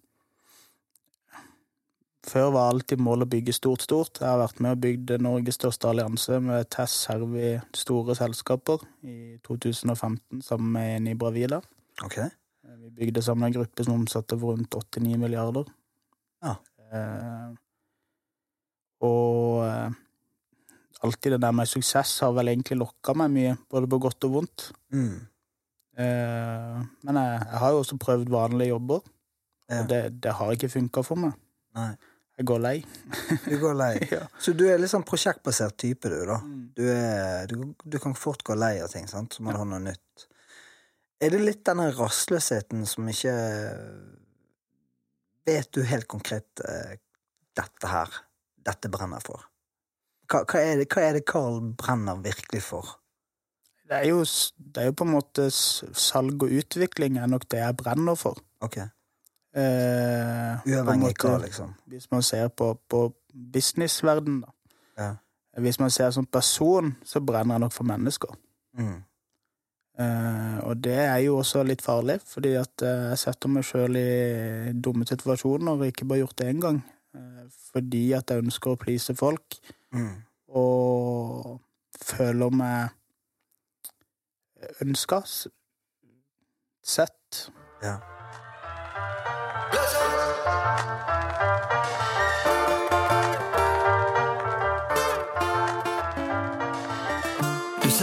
[2.28, 4.20] Før var alltid målet å bygge stort, stort.
[4.20, 9.38] Jeg har vært med og bygd Norges største allianse med Tess Servi, store selskaper i
[9.48, 11.16] 2015 sammen med en i
[12.06, 12.18] Ok?
[12.18, 15.66] Eh, Vi bygde sammen en gruppe som omsatte for rundt 89 milliarder.
[16.44, 16.56] Ja.
[16.92, 17.54] Eh,
[19.08, 19.90] og eh,
[21.06, 24.36] alltid det der med suksess har vel egentlig lokka meg mye, både på godt og
[24.40, 24.68] vondt.
[24.94, 25.18] Mm.
[25.98, 29.02] Eh, men jeg, jeg har jo også prøvd vanlige jobber,
[29.68, 29.82] Ja.
[29.82, 31.34] og det, det har ikke funka for meg.
[31.76, 31.90] Nei.
[32.38, 32.76] Jeg går lei.
[33.50, 33.94] Du går lei.
[34.14, 34.22] Ja.
[34.40, 36.38] Så du er litt sånn prosjektbasert type, du, da.
[36.46, 36.60] Mm.
[36.78, 39.34] Du, er, du, du kan fort gå lei av ting, sant?
[39.34, 40.27] så må du ha noe nytt.
[41.24, 43.34] Er det litt denne rastløsheten som ikke
[45.48, 46.98] Vet du helt konkret eh,
[47.56, 48.18] dette her,
[48.68, 49.46] dette brenner for?
[50.28, 52.98] Hva, hva, er det, hva er det Carl brenner virkelig for?
[53.88, 54.26] Det er, jo,
[54.60, 58.42] det er jo på en måte salg og utvikling er nok det jeg brenner for.
[58.60, 58.82] Ok,
[59.58, 61.72] Eh, Uavhengig hva, liksom?
[61.90, 63.08] Hvis man ser på, på
[63.54, 64.52] businessverden, da.
[64.98, 65.14] Ja.
[65.62, 68.36] Hvis man ser som person, så brenner jeg nok for mennesker.
[68.78, 69.00] Mm.
[69.98, 73.98] Eh, og det er jo også litt farlig, fordi at uh, jeg setter meg sjøl
[73.98, 76.84] i dumme situasjoner, og ikke bare gjort det én gang.
[77.18, 79.60] Uh, fordi at jeg ønsker å please folk,
[79.96, 80.18] Mm.
[80.52, 81.62] og
[81.96, 82.90] føler meg
[84.84, 85.22] ønska,
[86.84, 87.52] sett.
[87.82, 87.96] Ja.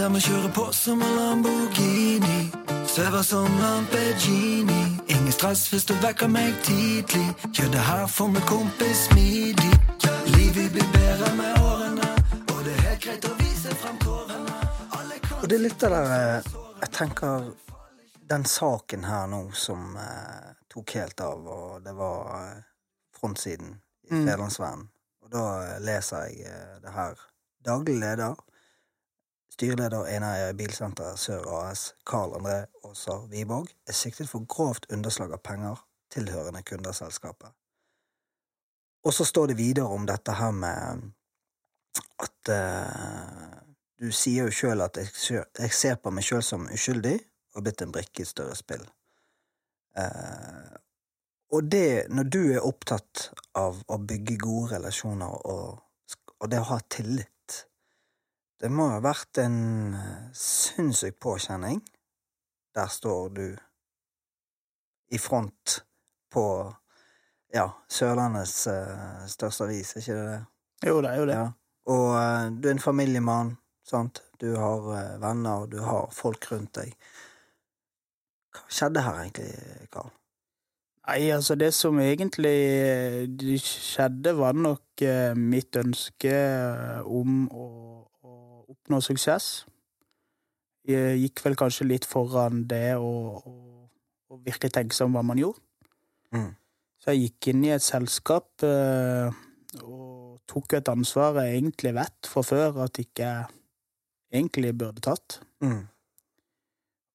[0.05, 2.51] Ser meg kjøre på som en Lamborghini.
[2.93, 4.83] Svever som Lamborghini.
[5.09, 7.25] Ingen stress hvis du vekker meg tidlig.
[7.57, 9.73] Gjør det her for min kompis smidig.
[10.35, 12.11] Livet blir bedre med årene,
[12.53, 14.61] og det er helt greit å vise frem kårene.
[14.99, 17.51] Alle kan Og det er litt av det eh, Jeg tenker
[18.35, 22.65] den saken her nå som eh, tok helt av, og det var eh,
[23.21, 23.79] frontsiden
[24.11, 24.89] i Mm.
[25.25, 27.17] Og da eh, leser jeg eh, det her.
[27.65, 28.37] Daglig leder,
[29.55, 35.43] styreleder Einar Bilsenteret Sør AS, Carl André Aasar Wiborg, er siktet for grovt underslag av
[35.47, 35.83] penger
[36.15, 37.53] tilhørende kundeselskapet.
[39.05, 41.11] Og så står det videre om dette her med
[42.25, 43.59] at uh,
[44.01, 47.19] du sier jo sjøl at jeg ser på meg sjøl som uskyldig
[47.55, 48.83] og blitt en brikke i et større spill.
[49.99, 50.73] Uh,
[51.55, 55.79] og det, når du er opptatt av å bygge gode relasjoner og,
[56.41, 57.31] og det å ha tillit
[58.65, 59.57] Det må ha vært en
[59.93, 61.83] eh, sinnssyk påkjenning.
[62.73, 63.43] Der står du
[65.13, 65.83] i front
[66.33, 66.45] på
[67.53, 70.39] ja, Sørlandets uh, største avis, er ikke det det?
[70.89, 71.37] Jo, det er jo det.
[71.37, 71.45] Ja.
[71.93, 73.53] Og uh, du er en familiemann,
[73.85, 74.23] sant?
[74.41, 76.97] Du har uh, venner, du har folk rundt deg.
[78.57, 79.53] Hva skjedde her egentlig,
[79.93, 80.09] Karl?
[81.05, 85.05] Nei, altså det som egentlig skjedde, var nok
[85.37, 86.33] mitt ønske
[87.05, 87.69] om å
[88.69, 89.65] oppnå suksess.
[90.85, 93.41] Jeg gikk vel kanskje litt foran det å,
[94.45, 95.63] virkelig tenke seg om hva man gjorde.
[96.35, 96.53] Mm.
[97.01, 99.33] Så jeg gikk inn i et selskap, eh,
[99.83, 103.47] og tok et ansvar jeg egentlig vet fra før at ikke jeg
[104.35, 105.39] egentlig burde tatt.
[105.65, 105.85] Mm.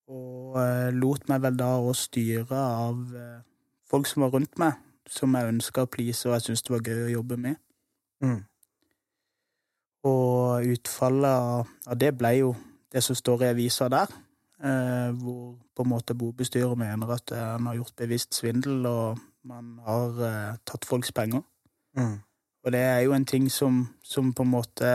[0.10, 3.42] Og eh, lot meg vel da òg styre av eh,
[3.90, 4.78] folk som var rundt meg,
[5.10, 7.60] som jeg ønska å please, og jeg syntes det var gøy å jobbe med.
[8.26, 8.40] Mm.
[10.08, 11.68] Og utfallet av,
[12.00, 12.54] det ble jo
[12.92, 14.14] det som står i avisa der,
[14.64, 19.20] eh, hvor på en måte bobestyret mener at eh, han har gjort bevisst svindel, og
[19.44, 21.44] man har eh, tatt folks penger.
[21.98, 22.18] Mm.
[22.64, 24.94] Og det er jo en ting som, som på en måte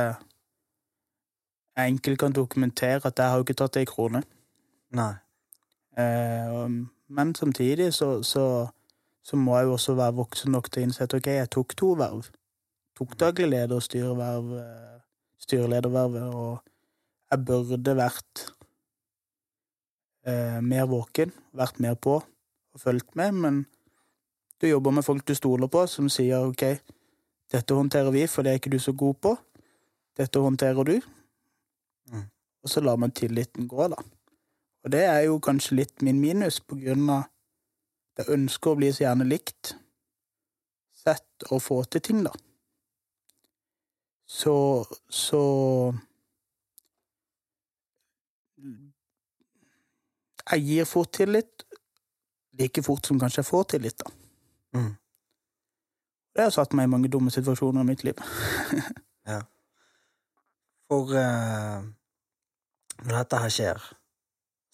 [1.77, 4.23] jeg enkelt kan dokumentere at jeg har jo ikke tatt ei krone.
[4.95, 5.15] Nei.
[5.99, 6.69] Eh,
[7.09, 8.67] men samtidig så, så,
[9.23, 11.77] så må jeg jo også være voksen nok til å innse at ok, jeg tok
[11.77, 12.31] to verv.
[12.95, 14.99] Tok daglig leder og styreverv, eh,
[15.43, 16.63] styreledervervet, og
[17.31, 18.45] jeg burde vært
[20.27, 22.21] eh, mer våken, vært mer på
[22.75, 23.65] og fulgt med, men
[24.61, 26.65] du jobber med folk du stoler på, som sier ok,
[27.53, 29.35] dette håndterer vi, for det er ikke du så god på.
[30.19, 30.95] Dette håndterer du.
[32.11, 32.27] Mm.
[32.65, 33.99] Og så lar man tilliten gå, da.
[34.85, 38.79] Og det er jo kanskje litt min minus, på grunn av at jeg ønsker å
[38.79, 39.75] bli så gjerne likt.
[41.05, 42.33] Sett å få til ting, da.
[44.35, 45.43] Så Så
[50.53, 51.63] Jeg gir fort tillit,
[52.59, 54.11] like fort som kanskje jeg får tillit, da.
[54.77, 54.91] Mm.
[56.37, 58.21] Det har satt meg i mange dumme situasjoner i mitt liv.
[60.91, 61.81] For uh,
[63.07, 63.87] når dette her skjer,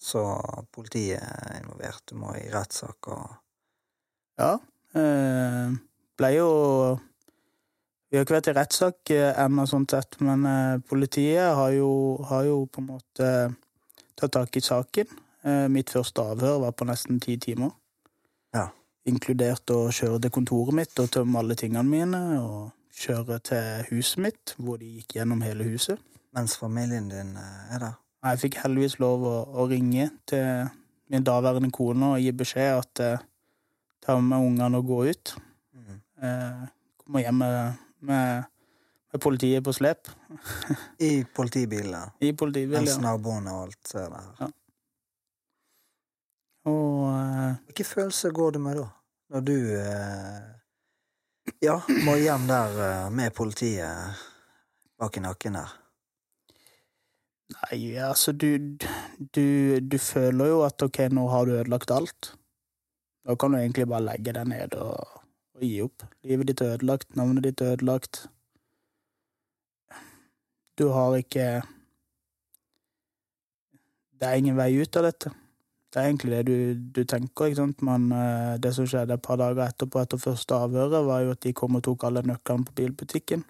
[0.01, 0.25] så
[0.75, 3.29] politiet er involvert, du må i rettssak og
[4.41, 4.57] Ja.
[4.91, 5.71] Uh,
[6.19, 6.49] ble jo
[8.11, 11.91] Vi har ikke vært i rettssak eh, ennå, sånn sett, men eh, politiet har jo,
[12.27, 13.29] har jo på en måte
[14.19, 15.13] tatt tak i saken.
[15.47, 17.71] Eh, mitt første avhør var på nesten ti timer.
[18.51, 18.67] Ja.
[19.07, 24.25] Inkludert å kjøre til kontoret mitt og tømme alle tingene mine, og kjøre til huset
[24.27, 26.03] mitt, hvor de gikk gjennom hele huset.
[26.35, 27.97] Mens familien din er der.
[28.27, 30.67] Jeg fikk heldigvis lov å, å ringe til
[31.11, 33.05] min daværende kone og gi beskjed at
[34.01, 35.33] ta med ungene og gå ut.
[35.73, 35.97] Mm.
[36.23, 36.67] Eh,
[37.03, 38.47] kommer hjem med, med,
[39.11, 40.09] med politiet på slep.
[40.99, 42.11] I politibilen.
[42.27, 43.03] I politibil, Mens ja.
[43.05, 44.33] naboene og alt ser det her.
[44.39, 44.49] Ja.
[46.69, 48.89] Og uh, Hvilke følelser går du med da?
[49.33, 50.49] Når du uh,
[51.63, 54.27] ja, må hjem der uh, med politiet
[55.01, 55.71] bak i nakken der.
[57.51, 58.77] Nei, altså, du,
[59.35, 62.35] du, du føler jo at ok, nå har du ødelagt alt.
[63.27, 65.20] Da kan du egentlig bare legge deg ned og,
[65.61, 66.05] og gi opp.
[66.25, 68.25] Livet ditt er ødelagt, navnet ditt er ødelagt.
[70.77, 71.61] Du har ikke
[74.21, 75.31] Det er ingen vei ut av dette.
[75.91, 76.57] Det er egentlig det du,
[77.01, 77.79] du tenker, ikke sant.
[77.81, 81.41] Men eh, det som skjedde et par dager etterpå, etter første avhøret, var jo at
[81.41, 83.41] de kom og tok alle nøklene på bilbutikken.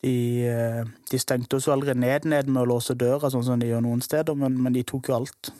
[0.00, 0.14] De,
[0.48, 0.80] eh,
[1.10, 3.84] de stengte oss jo aldri ned, ned med å låse døra, sånn som de gjør
[3.84, 5.52] noen steder, men, men de tok jo alt.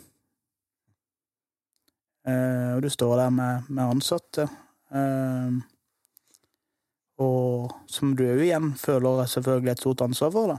[2.25, 4.49] Eh, og du står der med, med ansatte.
[4.95, 5.55] Eh,
[7.25, 10.57] og som du òg igjen føler selvfølgelig et stort ansvar for, da.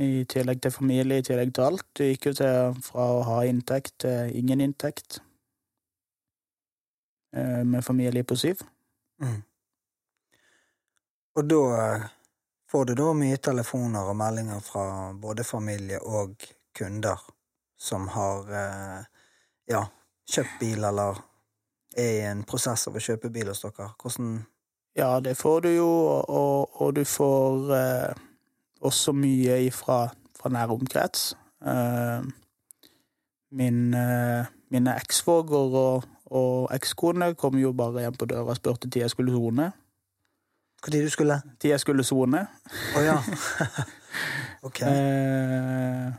[0.00, 1.84] I tillegg til familie, i tillegg til alt.
[1.98, 5.20] Du gikk jo til fra å ha inntekt til ingen inntekt.
[7.36, 8.62] Uh, med familie på syv.
[9.22, 9.42] Mm.
[11.38, 12.06] Og da eh,
[12.72, 16.42] får du da mye telefoner og meldinger fra både familie og
[16.74, 17.22] kunder
[17.78, 18.50] som har
[19.70, 19.84] ja,
[20.26, 21.20] kjøpt bil eller
[21.96, 23.90] er i en prosess av å kjøpe bil hos dere.
[24.00, 24.40] Hvordan
[24.98, 28.22] Ja, det får du jo, og, og du får eh,
[28.80, 31.34] også mye ifra, fra nær omkrets.
[31.62, 32.24] Eh,
[33.50, 38.90] min, eh, mine eksvåger og, og ekskone kom jo bare hjem på døra og spurte
[38.90, 39.70] når jeg skulle sone.
[40.80, 42.46] Når du skulle Tid jeg skulle sone.
[42.96, 43.18] Å ja.
[44.66, 44.82] ok.
[44.86, 46.10] Eh,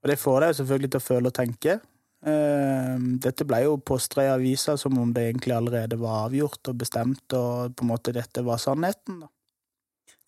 [0.00, 1.80] og det får deg selvfølgelig til å føle og tenke.
[2.20, 6.80] Eh, dette ble jo postra i avisa som om det egentlig allerede var avgjort og
[6.82, 9.20] bestemt, og på en måte dette var sannheten.
[9.24, 9.28] da.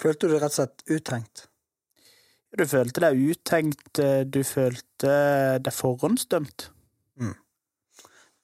[0.01, 1.47] Følte du deg rett og slett uthengt?
[2.57, 5.13] Du følte deg uttenkt, eh, du følte
[5.63, 6.71] deg forhåndsdømt.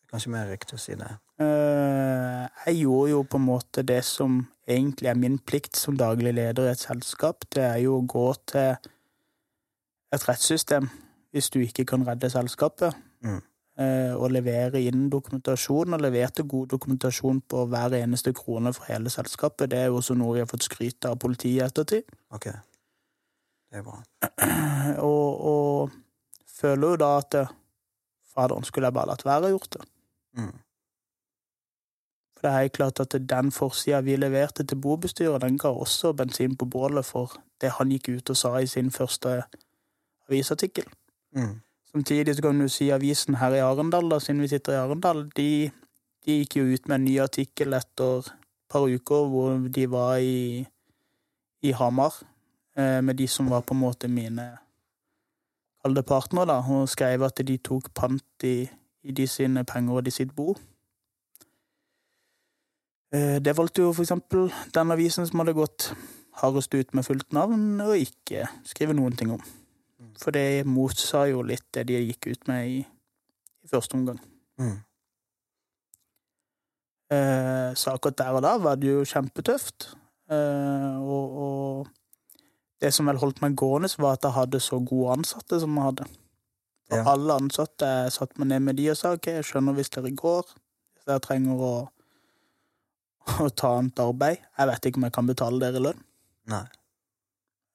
[0.09, 1.09] Kanskje mer riktig å si det.
[1.39, 6.33] Eh, Jeg gjorde jo på en måte det som egentlig er min plikt som daglig
[6.35, 7.45] leder i et selskap.
[7.51, 8.77] Det er jo å gå til
[10.13, 10.89] et rettssystem
[11.33, 12.97] hvis du ikke kan redde selskapet.
[13.25, 13.41] Mm.
[13.79, 19.11] eh, Og levere inn dokumentasjon, og leverte god dokumentasjon på hver eneste krone for hele
[19.11, 19.71] selskapet.
[19.71, 22.03] Det er jo også noe vi har fått skryt av politiet i ettertid.
[22.31, 22.51] Ok.
[23.69, 24.01] Det er bra.
[25.13, 25.91] Og, og
[26.61, 27.51] føler jo da at eh,
[28.35, 29.85] faderen skulle jeg bare latt være å gjort det.
[30.39, 30.57] Mm.
[32.39, 36.13] For det er helt klart at den forsida vi leverte til bobestyret, den ga også
[36.15, 39.43] bensin på bålet for det han gikk ut og sa i sin første
[40.29, 40.87] avisartikkel.
[41.35, 41.57] Mm.
[41.89, 45.25] Samtidig så kan du si avisen her i Arendal, da, siden vi sitter i Arendal,
[45.37, 45.71] de,
[46.27, 48.33] de gikk jo ut med en ny artikkel etter et
[48.69, 50.67] par uker hvor de var i,
[51.65, 52.19] i Hamar
[52.77, 54.51] eh, med de som var på en måte mine
[55.83, 58.69] kalde partnere, da, og skrev at de tok pant i,
[59.03, 60.53] i de sine penger og de sitt bo.
[63.15, 65.93] Eh, Det valgte jo for eksempel den avisen som hadde gått
[66.43, 69.43] hardest ut med fullt navn, og ikke skrive noen ting om.
[70.19, 72.79] For det motsa jo litt det de gikk ut med i,
[73.65, 74.19] i første omgang.
[74.59, 74.77] Mm.
[77.15, 79.93] Eh, så akkurat der og da var det jo kjempetøft.
[80.31, 81.87] Eh, og, og
[82.83, 85.87] det som vel holdt meg gående, var at jeg hadde så gode ansatte som jeg
[85.91, 86.09] hadde.
[86.89, 87.13] For Ja.
[87.13, 90.11] alle ansatte jeg satte meg ned med de og sa ok, jeg skjønner hvis dere
[90.17, 90.47] går,
[90.97, 91.73] hvis dere trenger å,
[93.45, 94.39] å ta annet arbeid.
[94.59, 96.05] Jeg vet ikke om jeg kan betale dere lønn.
[96.49, 96.65] Nei.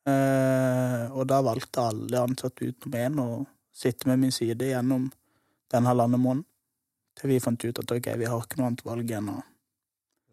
[0.10, 3.28] Eh, og da valgte alle ansatte utenom én å
[3.74, 5.08] sitte med min side gjennom
[5.72, 6.46] den halvannen måneden.
[7.14, 9.40] Til vi fant ut at ok, vi har ikke noe annet valg enn å,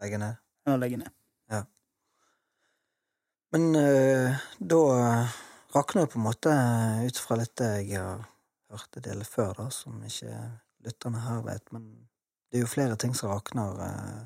[0.01, 0.39] Legge ned.
[0.65, 1.17] enn å legge ned.
[3.51, 4.83] Men eh, da
[5.75, 6.53] rakner det på en måte
[7.07, 8.23] ut fra litt jeg har
[8.71, 10.35] hørt det dele før, da, som ikke
[10.87, 11.73] lytterne her vet.
[11.75, 11.89] Men
[12.51, 14.21] det er jo flere ting som rakner eh,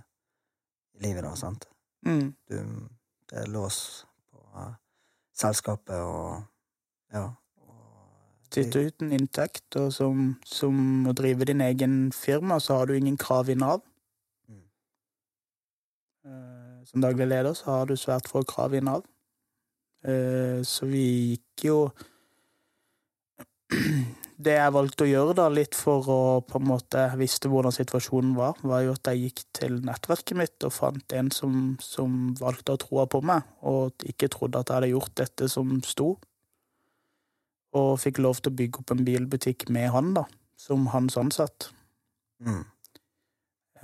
[0.99, 1.69] i livet, da, sant?
[2.05, 2.35] Mm.
[2.49, 2.59] Du,
[3.31, 3.79] det er lås
[4.29, 4.75] på eh,
[5.35, 6.45] selskapet og
[7.14, 7.28] ja.
[8.55, 12.95] Sitter Sitte uten inntekt, og som, som å drive din egen firma, så har du
[12.95, 13.80] ingen krav i Nav.
[14.47, 14.61] Mm.
[16.30, 19.03] Eh, Som daglig leder så har du svært få krav i Nav.
[20.07, 21.05] Eh, Så vi
[21.35, 21.78] gikk jo
[24.35, 28.32] Det jeg valgte å gjøre, da, litt for å på en måte visste hvordan situasjonen
[28.35, 32.74] var, var jo at jeg gikk til nettverket mitt og fant en som, som valgte
[32.74, 36.16] å tro på meg, og ikke trodde at jeg hadde gjort dette som sto
[37.74, 40.24] og fikk lov til å bygge opp en bilbutikk med han, da,
[40.59, 41.70] som hans ansatt.
[42.43, 42.64] Mm.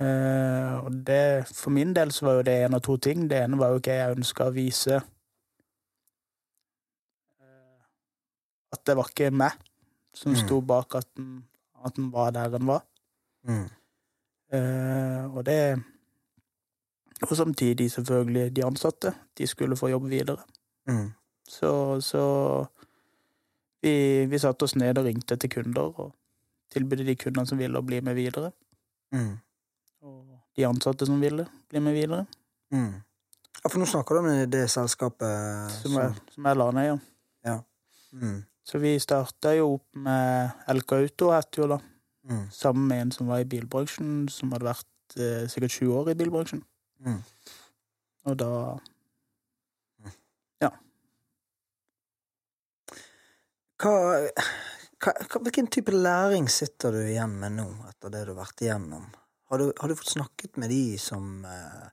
[0.01, 3.27] Eh, og det, for min del så var jo det en av to ting.
[3.31, 4.95] Det ene var jo ikke jeg ønska å vise
[7.39, 7.81] eh,
[8.71, 9.59] at det var ikke meg
[10.13, 10.37] som Mm.
[10.45, 11.43] sto bak at den,
[11.85, 12.83] at den var der den var.
[13.43, 13.69] Mm.
[14.53, 15.83] Eh, og det
[17.21, 19.13] Og samtidig, selvfølgelig, de ansatte.
[19.37, 20.37] De skulle få jobbe videre.
[20.87, 21.11] Mm.
[21.47, 22.65] Så, så
[23.81, 26.15] vi, vi satte oss ned og ringte til kunder og
[26.73, 28.51] tilbød de kundene som ville å bli med videre.
[29.13, 29.37] Mm.
[30.01, 32.25] Og de ansatte som ville bli med videre.
[32.71, 32.93] Mm.
[33.63, 36.97] Ja, for nå snakker du om det selskapet Som er, som er Lanøya.
[38.11, 38.41] Mm.
[38.71, 41.77] Så vi starta jo opp med LK Auto, het jo da.
[42.29, 42.45] Mm.
[42.55, 46.15] Sammen med en som var i bilbransjen, som hadde vært eh, sikkert 20 år i
[46.21, 46.63] bilbransjen.
[47.03, 47.19] Mm.
[48.31, 48.51] Og da
[50.61, 50.69] Ja.
[53.81, 53.93] hva,
[55.01, 59.09] hva, hvilken type læring sitter du igjen med nå, etter det du har vært igjennom?
[59.51, 61.87] Har du, har du fått snakket med de som eh,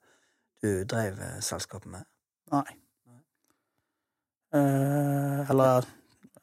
[0.62, 2.06] du drev eh, selskapet med?
[2.54, 2.68] Nei.
[4.54, 5.88] Eh, eller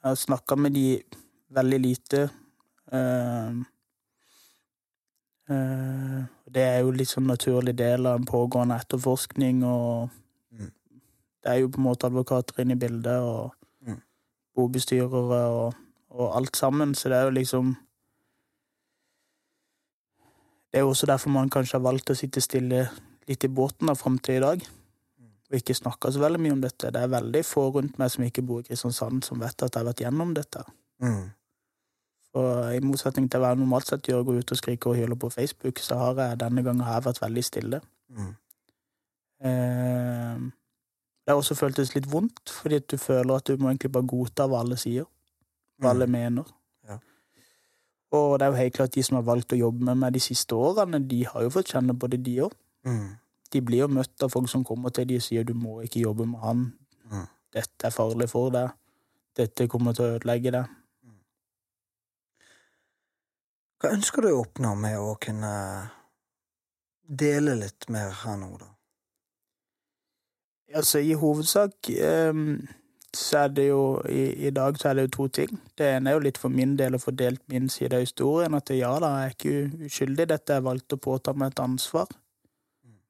[0.06, 1.02] jeg har snakka med de
[1.50, 2.20] veldig lite.
[2.94, 3.64] Uh,
[5.50, 6.20] uh,
[6.54, 10.10] det er jo litt sånn naturlig del av en pågående etterforskning, og
[10.52, 10.72] Mm.
[11.44, 14.02] det er jo på en måte advokater inne i bildet, og Mm.
[14.56, 15.74] bobestyrere og,
[16.10, 17.76] og alt sammen, så det er jo liksom
[20.72, 22.90] Det er jo også derfor man kanskje har valgt å sitte stille
[23.28, 24.62] litt i båten da, fram til i dag
[25.56, 26.92] og ikke snakka så veldig mye om dette.
[26.92, 29.80] Det er veldig få rundt meg som ikke bor i Kristiansand, som vet at jeg
[29.80, 30.64] har vært gjennom dette.
[31.04, 31.24] Mm.
[32.36, 35.20] Og I motsetning til hva jeg normalt sett gjør, gå ut og skrike og hyler
[35.20, 37.80] på Facebook, så har jeg denne gangen her vært veldig stille.
[38.12, 38.34] Mm.
[39.48, 40.44] Eh,
[41.26, 44.10] det har også føltes litt vondt, fordi at du føler at du må egentlig bare
[44.12, 45.08] godta hva alle sier,
[45.80, 46.52] hva alle mener.
[46.84, 47.00] Ja.
[48.20, 50.24] Og det er jo helt klart de som har valgt å jobbe med meg de
[50.28, 52.60] siste årene, de har jo fått kjenne på det, de òg.
[52.86, 53.16] Mm.
[53.56, 56.04] De blir jo møtt av folk som kommer til de og sier du må ikke
[56.04, 56.66] jobbe med han,
[57.06, 57.28] Mm.
[57.54, 58.72] dette er farlig for deg,
[59.38, 60.72] dette kommer til å ødelegge deg.
[63.80, 65.52] Hva ønsker du å oppnå med å kunne
[67.06, 68.72] dele litt mer her nå, da?
[70.76, 72.66] Altså, i hovedsak ehm,
[73.16, 75.60] så er det jo i, I dag så er det jo to ting.
[75.78, 78.58] Det ene er jo litt for min del å få delt min side av historien.
[78.58, 82.10] At ja da, jeg er ikke uskyldig dette, jeg valgte å påta meg et ansvar.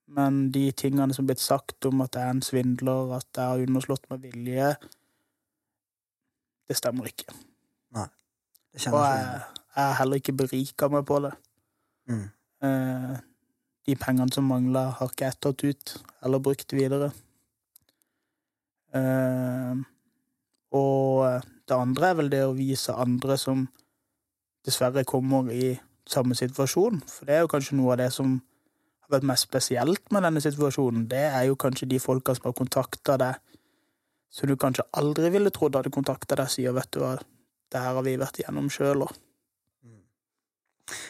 [0.07, 3.43] Men de tingene som er blitt sagt om at jeg er en svindler, at jeg
[3.45, 4.75] har underslått med vilje,
[6.69, 7.33] det stemmer ikke.
[8.75, 11.31] Det Og kjenner jeg, ikke jeg har heller ikke berika meg på det.
[12.07, 12.25] mm.
[12.65, 13.15] Eh,
[13.85, 15.91] de pengene som mangla, har ikke jeg tatt ut
[16.25, 17.11] eller brukt videre.
[18.95, 19.75] Eh,
[20.71, 23.67] og det andre er vel det å vise andre som
[24.65, 25.75] dessverre kommer i
[26.09, 27.03] samme situasjon.
[27.05, 28.39] For det er jo kanskje noe av det som
[29.05, 31.05] har vært mest spesielt med denne situasjonen.
[31.09, 33.39] Det er jo kanskje de folka som har kontakta deg,
[34.33, 37.15] som du kanskje aldri ville trodd hadde kontakta deg, sier vet du hva,
[37.71, 39.21] det her har vi vært igjennom sjøl, og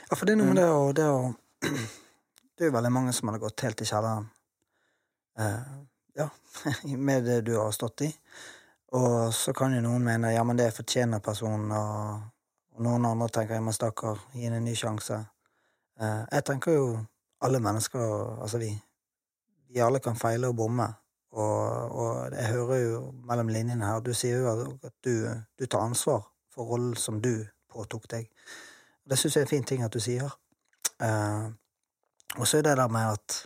[0.05, 1.21] Ja, for det er noe med det å, det å
[2.55, 4.29] Det er veldig mange som hadde gått helt i kjelleren.
[5.35, 5.81] Uh,
[6.15, 6.29] ja,
[7.09, 8.07] med det du har stått i.
[8.95, 12.21] Og så kan jo noen mene ja, men det fortjener personen, og,
[12.77, 15.19] og noen andre tenker ja, men stakkar, gi henne en ny sjanse.
[15.99, 16.87] Uh, jeg tenker jo
[17.45, 18.03] alle mennesker,
[18.41, 18.71] altså vi,
[19.73, 20.87] vi alle kan feile og bomme.
[21.35, 25.27] Og, og jeg hører jo mellom linjene her, du sier jo at du,
[25.59, 26.23] du tar ansvar
[26.53, 28.29] for rollen som du påtok deg.
[29.05, 30.31] Det syns jeg er en fin ting at du sier.
[31.03, 31.47] Eh,
[32.39, 33.41] og så er det der med at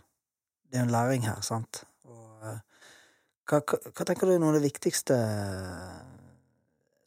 [0.69, 1.81] det er en læring her, sant.
[2.05, 2.59] Og, eh,
[3.49, 5.17] hva, hva, hva tenker du er noe av det viktigste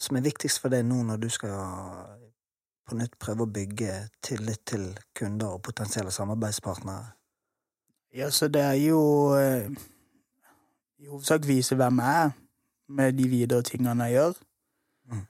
[0.02, 1.54] som er viktigst for deg nå når du skal
[2.88, 7.12] på nytt prøve å bygge tillit til kunder og potensielle samarbeidspartnere?
[8.14, 9.00] Ja, så det er jo
[9.38, 9.68] eh,
[11.00, 12.32] i hovedsak vise hvem jeg er,
[12.92, 14.32] med de videre tingene jeg gjør.
[15.10, 15.22] Mm.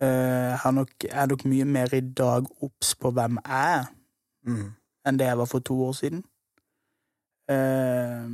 [0.00, 3.90] Eh, Jeg har nok, er nok mye mer i dag obs på hvem jeg er,
[4.46, 4.72] Mm.
[5.06, 6.24] enn det jeg var for to år siden.
[7.48, 8.28] Eh,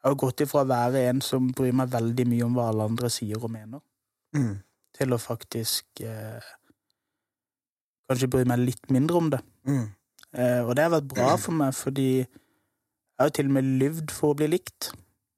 [0.00, 2.86] Jeg har gått ifra å være en som bryr meg veldig mye om hva alle
[2.88, 3.80] andre sier og mener,
[4.32, 4.62] Mm.
[4.94, 6.40] til å faktisk eh,
[8.10, 9.40] kanskje bry meg litt mindre om det.
[9.70, 9.86] Mm.
[10.34, 13.68] Eh, Og det har vært bra for meg, fordi jeg har jo til og med
[13.80, 14.90] lyvd for å bli likt.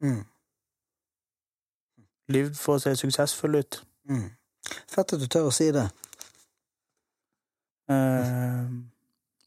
[0.02, 0.22] Mm.
[2.32, 3.80] Lyvd for å se suksessfull ut.
[4.08, 4.30] Mm.
[4.88, 5.88] Fett at du tør å si det.
[7.92, 8.66] Eh,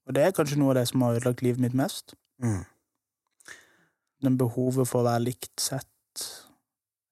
[0.05, 2.13] og det er kanskje noe av det som har ødelagt livet mitt mest.
[2.43, 2.63] Mm.
[4.26, 5.91] Den behovet for å være likt sett,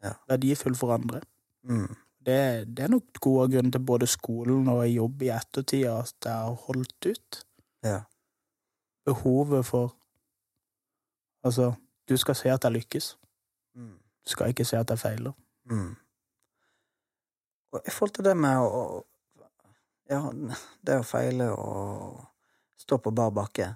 [0.04, 0.14] Ja.
[0.28, 1.22] verdifull for andre.
[1.64, 1.96] Mm.
[2.24, 2.38] Det,
[2.78, 6.54] det er nok gode grunner til både skolen og jobb i ettertid at jeg har
[6.68, 7.40] holdt ut.
[7.84, 8.02] Ja.
[9.06, 9.96] Behovet for
[11.44, 11.74] Altså,
[12.08, 13.18] du skal se at jeg lykkes.
[13.76, 13.98] Mm.
[14.24, 15.34] Du skal ikke se at jeg feiler.
[15.68, 15.90] Mm.
[17.74, 19.04] Og i forhold til det med å å-
[20.10, 20.22] Ja,
[20.88, 22.22] det å feile og
[22.78, 23.70] stå på bar bakke,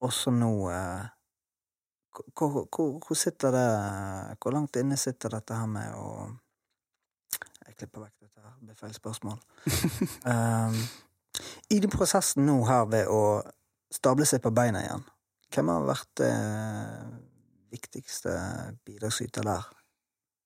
[0.00, 1.06] også nå eh,
[2.34, 6.30] hvor, hvor, hvor sitter det Hvor langt inne sitter dette her med å
[7.78, 9.38] Klipper vekk dette her, det blir feil spørsmål.
[10.26, 10.80] um,
[11.74, 13.22] I den prosessen nå her ved å
[13.94, 15.04] stable seg på beina igjen,
[15.54, 17.06] hvem har vært eh,
[17.72, 18.34] viktigste
[18.84, 19.70] bidragsyter der?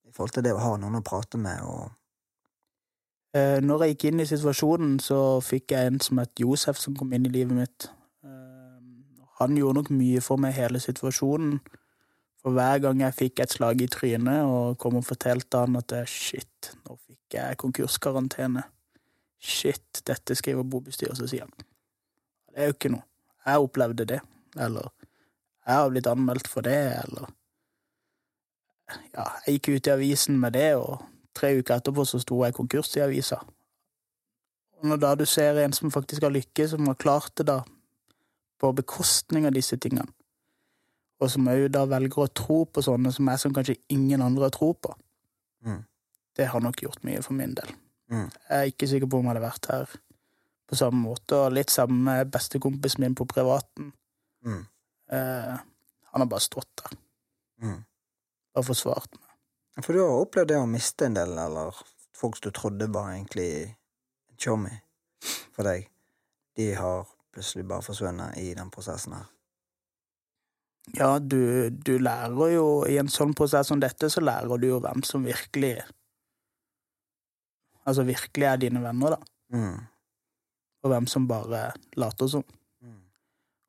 [0.06, 1.90] I forhold til det å ha noen å prate med og
[3.32, 6.96] Eh, Når jeg gikk inn i situasjonen, så fikk jeg en som het Josef, som
[6.96, 7.86] kom inn i livet mitt.
[8.24, 8.80] Eh,
[9.40, 11.60] Han gjorde nok mye for meg hele situasjonen.
[12.42, 15.94] For hver gang jeg fikk et slag i trynet og kom og fortalte han at
[16.10, 18.64] shit, nå fikk jeg konkurskarantene.
[19.42, 21.70] Shit, dette skriver bobestyret, så sier han.
[22.50, 23.06] Det er jo ikke noe.
[23.46, 24.20] Jeg opplevde det.
[24.58, 24.90] Eller
[25.62, 27.30] jeg har blitt anmeldt for det, eller
[29.14, 31.00] Ja, jeg gikk ut i avisen med det, og
[31.32, 33.38] tre uker etterpå så sto jeg konkurs i avisa.
[34.82, 37.62] Og når da du ser en som faktisk har lykkes, som har klart det da,
[38.60, 40.10] på bekostning av disse tingene,
[41.22, 44.50] og som òg da velger å tro på sånne som jeg som kanskje ingen andre
[44.54, 44.94] tror på,
[45.64, 45.84] Mm.
[46.36, 47.68] det har nok gjort mye for min del.
[48.10, 48.30] Mm.
[48.48, 49.92] Jeg er ikke sikker på om jeg hadde vært her
[50.68, 53.92] på samme måte, og litt sammen med bestekompisen min på privaten.
[54.44, 54.66] Mm.
[55.12, 55.56] Eh,
[56.12, 56.98] han har bare stått der
[57.62, 57.84] Mm.
[58.56, 59.84] og forsvart meg.
[59.84, 61.72] For du har opplevd det å miste en del, eller
[62.12, 63.76] folk du trodde var egentlig
[64.30, 64.80] en chommy
[65.52, 65.88] for deg,
[66.56, 69.26] de har plutselig bare forsvunnet i den prosessen her.
[70.98, 74.80] Ja, du, du lærer jo I en sånn prosess som dette, så lærer du jo
[74.84, 75.78] hvem som virkelig
[77.82, 79.56] Altså virkelig er dine venner, da.
[79.58, 79.78] Mm.
[80.82, 82.44] Og hvem som bare later som.
[82.78, 83.00] Mm.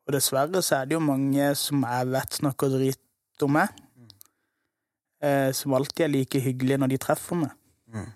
[0.05, 3.73] Og dessverre så er det jo mange som jeg vet snakker drit om meg,
[5.25, 7.57] eh, som alltid er like hyggelige når de treffer meg.
[7.89, 8.11] Mm.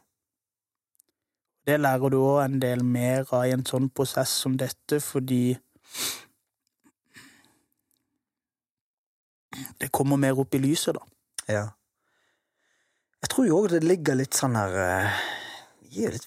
[1.68, 5.58] Det lærer du òg en del mer av i en sånn prosess som dette, fordi
[9.82, 11.04] det kommer mer opp i lyset, da.
[11.48, 11.66] Ja.
[13.24, 15.22] Jeg tror jo òg det ligger litt sånn her eh,
[15.90, 16.18] Vi er,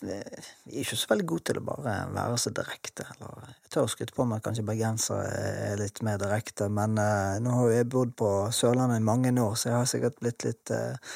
[0.80, 3.04] ikke så veldig gode til å bare være så direkte.
[3.12, 5.28] Eller, jeg tør å skryte på meg kanskje bergensere
[5.70, 9.34] er litt mer direkte, men uh, nå har jo jeg bodd på Sørlandet i mange
[9.38, 11.14] år, så jeg har sikkert blitt litt uh,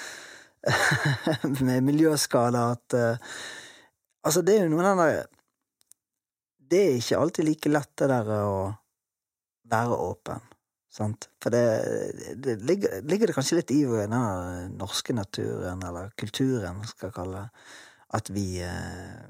[1.66, 3.36] med miljøskala at uh,
[4.24, 5.26] Altså, det er jo noe den der
[6.56, 8.52] Det er ikke alltid like lett, det der å
[9.68, 10.53] være åpen.
[10.94, 11.26] Sant?
[11.42, 11.64] For det,
[12.38, 14.14] det ligger, ligger det kanskje litt i den
[14.78, 17.64] norske naturen, eller kulturen, skal jeg kalle det,
[18.14, 19.24] at vi, eh,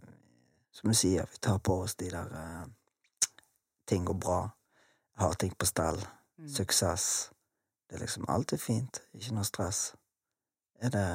[0.76, 2.66] som du sier, vi tar på oss de der eh,
[3.88, 4.40] ting går bra,
[5.20, 6.00] har ting på stell,
[6.50, 7.30] suksess.
[7.88, 9.82] Det er liksom alltid fint, ikke noe stress.
[10.84, 11.06] Er det,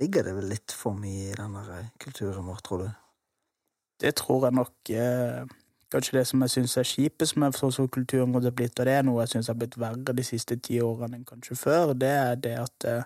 [0.00, 2.88] ligger det vel litt for mye i den der eh, kulturen vår, tror du?
[4.02, 5.54] Det tror jeg nok eh,
[5.92, 8.94] kanskje det som jeg syns er kjipest med sånn som kulturområdet er blitt, og det
[8.98, 12.10] er noe jeg syns har blitt verre de siste ti årene enn kanskje før, det
[12.10, 13.02] er det at eh,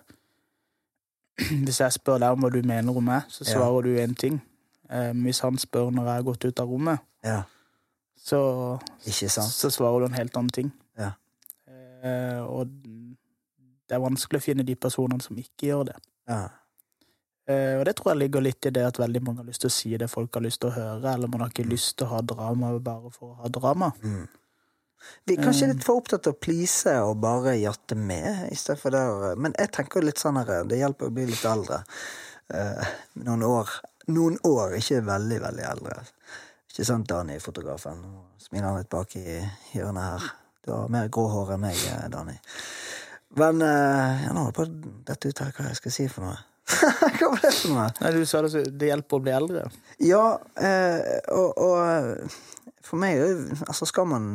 [1.65, 3.53] hvis jeg spør deg om hva du mener om meg, så Ja.
[3.55, 4.41] svarer du én ting.
[4.89, 7.43] Eh, hvis han spør når jeg har gått ut av rommet, Ja,
[8.17, 8.79] så,
[9.49, 10.71] så svarer du en helt annen ting.
[10.97, 11.11] Ja.
[11.67, 12.67] Eh, og
[13.87, 15.95] det er vanskelig å finne de personene som ikke gjør det.
[16.29, 16.47] Ja.
[17.49, 19.71] Eh, og det tror jeg ligger litt i det at veldig mange har lyst til
[19.71, 22.07] å si det folk har lyst til å høre, eller man har ikke lyst til
[22.07, 23.91] å ha drama bare for å ha drama.
[24.03, 24.27] Mm.
[25.25, 25.73] Vi er kanskje Eh.
[25.73, 29.99] litt for opptatt av å please og bare jatte med, istedenfor for Men jeg tenker
[29.99, 31.83] jo litt sånn her Det hjelper å bli litt eldre.
[32.53, 32.85] Eh,
[33.15, 33.69] noen år.
[34.07, 36.05] Noen år, ikke veldig, veldig eldre.
[36.69, 38.01] Ikke sant, Dani, fotografen?
[38.01, 39.41] Nå smiler han litt bak i
[39.73, 40.31] hjørnet her.
[40.63, 41.75] Du har mer grå hår enn meg,
[42.11, 42.37] Dani.
[43.35, 46.37] Men nå holder jeg på å dette ut her hva jeg skal si for noe.
[47.17, 47.87] hva var det for noe?
[48.01, 49.65] Nei, du sa det, det hjelper å bli eldre.
[50.03, 53.21] Ja, eh, og, og for meg
[53.67, 54.31] Altså, skal man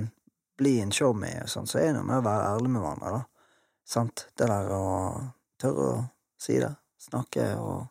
[0.56, 3.18] bli en showme, og sånn, så er det noe med å være ærlig med hverandre,
[3.18, 3.52] da.
[3.86, 4.26] Sant?
[4.34, 4.86] Det der å
[5.60, 5.98] tørre å
[6.40, 6.72] si det.
[7.06, 7.84] Snakke og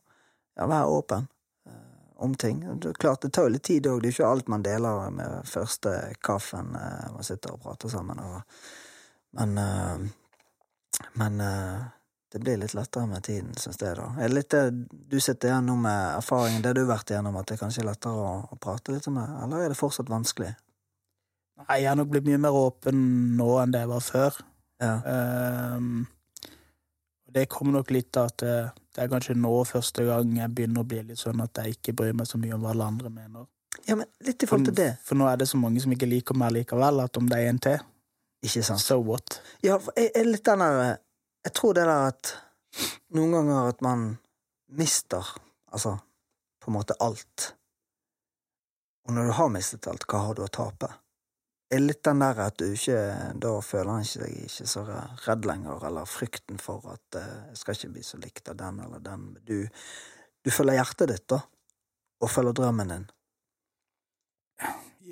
[0.57, 1.27] ja, være åpen
[1.69, 1.93] eh,
[2.25, 2.65] om ting.
[2.81, 4.01] Det er klart, det tar jo litt tid òg.
[4.01, 5.93] Det er ikke alt man deler med første
[6.25, 8.19] kaffen eh, man sitter og prater sammen.
[8.25, 8.67] Og,
[9.39, 10.05] men eh,
[11.19, 11.41] men
[12.35, 14.09] det blir litt lettere med tiden, syns jeg, da.
[14.19, 17.47] Er det litt det du sitter igjennom med erfaringen, det du har vært igjennom, at
[17.47, 20.49] det kanskje er lettere å, å prate litt om det, eller er det fortsatt vanskelig?
[21.61, 23.05] Nei, jeg har nok blitt mye mer åpen
[23.39, 24.41] nå enn det jeg var før.
[24.83, 24.91] Ja.
[25.79, 26.03] Um,
[27.39, 28.57] det kommer nok litt av at det,
[28.91, 31.95] det er kanskje nå første gang jeg begynner å bli litt sånn at jeg ikke
[32.03, 33.47] bryr meg så mye om hva alle andre mener.
[33.87, 36.11] ja, men litt i forhold til det, For nå er det så mange som ikke
[36.11, 37.79] liker meg likevel, at om det er en til,
[38.43, 38.83] ikke sant?
[38.83, 39.39] so what?
[39.63, 40.99] Ja, for jeg er litt den der
[41.45, 42.31] Jeg tror det der at
[43.13, 44.05] noen ganger at man
[44.73, 45.27] mister,
[45.71, 45.97] altså,
[46.59, 47.51] på en måte alt.
[49.05, 50.89] Og når du har mistet alt, hva har du å tape?
[51.65, 52.97] Det Er litt den der at du ikke
[53.41, 54.83] Da føler han seg ikke så
[55.25, 58.79] redd lenger, eller frykten for at eh, jeg skal ikke bli så likt av den
[58.85, 59.27] eller den.
[59.45, 59.67] Du,
[60.45, 61.41] du følger hjertet ditt, da,
[62.21, 63.07] og følger drømmen din.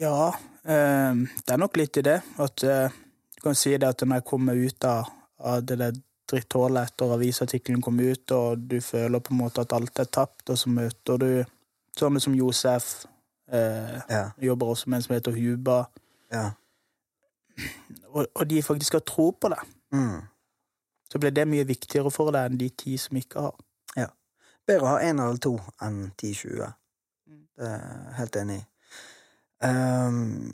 [0.01, 0.29] Ja,
[0.65, 1.13] eh,
[1.45, 2.19] det er nok litt i det.
[2.41, 3.01] At eh,
[3.36, 7.13] du kan si det at når jeg kommer ut av, av det der dritthullet etter
[7.15, 10.69] avisartikkelen kom ut, og du føler på en måte at alt er tapt, og så
[10.69, 11.30] møter du
[11.99, 13.05] sånne som Josef,
[13.51, 15.84] eh, Ja, jobber også med en som heter Huba,
[16.32, 16.51] ja.
[18.09, 19.59] og, og de faktisk har tro på det,
[19.93, 20.21] Mm.
[21.11, 23.55] så blir det mye viktigere for deg enn de ti som ikke har.
[24.63, 26.69] Bedre å ha én eller to enn ti-tjue.
[27.28, 27.39] Mm.
[27.59, 28.61] Det er helt enig.
[29.59, 30.53] Ehm,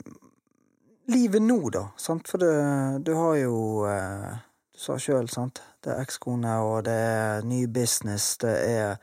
[1.06, 1.84] livet nå, da.
[1.96, 2.26] Sant?
[2.26, 3.54] For det, du har jo
[3.86, 4.49] Du
[4.80, 5.60] sa sjøl, sant.
[5.84, 8.36] Det er ekskone, og det er ny business.
[8.40, 8.96] Det er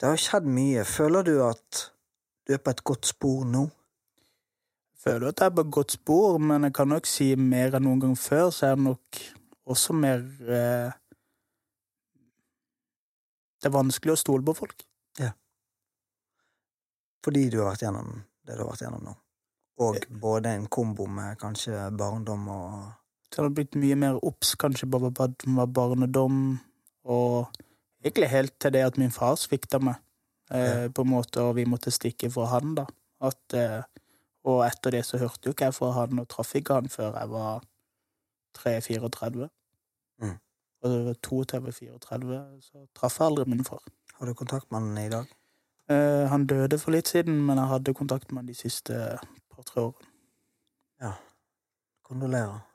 [0.00, 0.82] Det har skjedd mye.
[0.84, 1.84] Føler du at
[2.48, 3.68] du er på et godt spor nå?
[5.02, 7.86] føler at jeg er på et godt spor, men jeg kan nok si mer enn
[7.86, 9.22] noen gang før, så er det nok
[9.72, 10.98] også mer eh,
[13.62, 14.80] Det er vanskelig å stole på folk.
[15.22, 15.28] Ja.
[17.22, 18.08] Fordi du har vært gjennom
[18.42, 19.12] det du har vært gjennom nå.
[19.86, 22.72] Og både en kombo med kanskje barndom og
[23.36, 26.38] det har blitt mye mer obs kanskje på hva som var barnedom,
[27.04, 27.48] og
[28.04, 29.96] egentlig helt til det at min far svikta meg,
[30.50, 32.86] eh, på en måte, og vi måtte stikke fra han, da.
[33.22, 33.82] At, eh,
[34.44, 37.18] og etter det så hørte jo ikke jeg fra han, og traff ikke han før
[37.18, 37.62] jeg var
[38.58, 39.48] 3-34.
[40.22, 40.38] Mm.
[40.82, 43.82] Og det var 32-34, så traff jeg aldri min far.
[44.18, 45.30] Har du kontakt med han i dag?
[45.90, 48.98] Eh, han døde for litt siden, men jeg hadde kontakt med han de siste
[49.50, 50.10] par-tre årene.
[51.02, 51.14] Ja.
[52.06, 52.71] Kondolerer.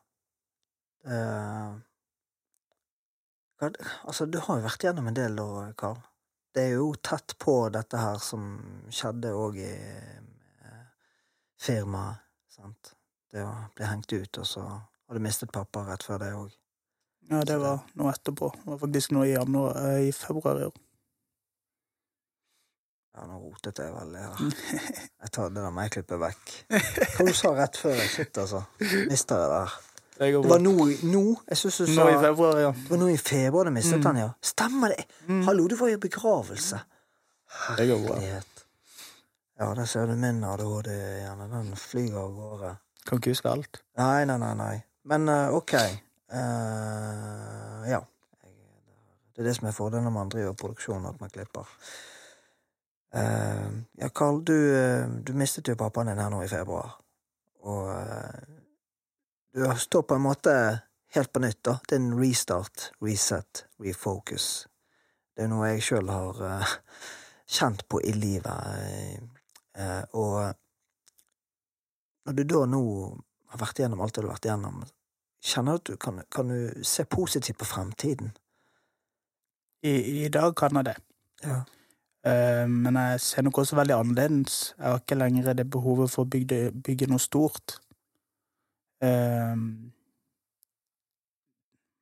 [3.60, 3.72] Hva-
[4.06, 5.46] Altså, du har jo vært gjennom en del da,
[5.78, 5.98] Karl.
[6.54, 8.44] Det er jo tett på dette her som
[8.94, 9.72] skjedde òg i
[10.66, 10.86] uh,
[11.62, 12.94] firmaet, sant.
[13.32, 16.52] Det å bli hengt ut, og så har du mistet pappa rett før det òg.
[17.30, 18.50] Ja, det var noe etterpå.
[18.56, 20.78] Det var faktisk nå i januar, eh, i februar i år.
[23.18, 24.42] Ja, nå rotet jeg veldig her.
[25.28, 26.52] Jeg tar det der må jeg klippe vekk.
[27.18, 28.62] Hva du sa rett før jeg sitter, altså?
[29.10, 29.74] Mister det der.
[30.18, 31.24] Det var nå, nå?
[31.50, 32.72] Jeg synes du sa Nå i februar, ja.
[32.74, 34.06] Det var nå i februar du mistet Mm.
[34.06, 34.30] han, ja.
[34.42, 35.06] Stemmer det!
[35.28, 35.44] Mm.
[35.46, 36.80] Hallo, du var i begravelse.
[37.68, 38.66] Herlighet.
[39.60, 41.40] Ja, der ser du min ADHD igjen.
[41.52, 42.76] Den flyr av gårde.
[43.08, 43.82] Kan ikke huske alt.
[43.98, 44.76] Nei, nei, nei, nei.
[45.06, 45.74] Men eh, ok.
[46.34, 48.02] Uh, ja.
[49.34, 51.70] Det er det som er fordelen når man driver produksjon, at man klipper.
[53.16, 54.58] Uh, ja, Karl, du,
[55.24, 56.98] du mistet jo pappaen din her nå i februar.
[57.64, 57.90] Og
[59.58, 60.54] du står på en måte
[61.16, 61.80] helt på nytt, da.
[61.88, 64.68] Det er en restart, reset, refocus.
[65.34, 66.76] Det er noe jeg sjøl har eh,
[67.58, 69.24] kjent på i livet.
[69.78, 70.54] eh, og
[72.28, 72.84] når du da nå
[73.54, 74.84] har vært gjennom alt det du har vært gjennom,
[75.42, 78.34] kjenner du at du kan, kan du se positivt på fremtiden?
[79.82, 80.98] I, I dag kan jeg det.
[81.46, 81.62] Ja.
[82.28, 84.74] Eh, men jeg ser nok også veldig annerledes.
[84.78, 87.80] Jeg har ikke lenger det behovet for å bygge, bygge noe stort.
[89.04, 89.56] Eh,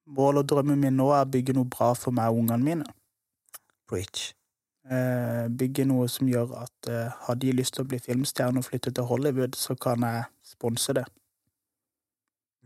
[0.05, 2.87] mål og drømmen min nå er å bygge noe bra for meg og ungene mine.
[3.89, 4.31] Preach.
[4.85, 8.67] Eh, bygge noe som gjør at eh, har de lyst til å bli filmstjerne og
[8.67, 11.05] flytte til Hollywood, så kan jeg sponse det.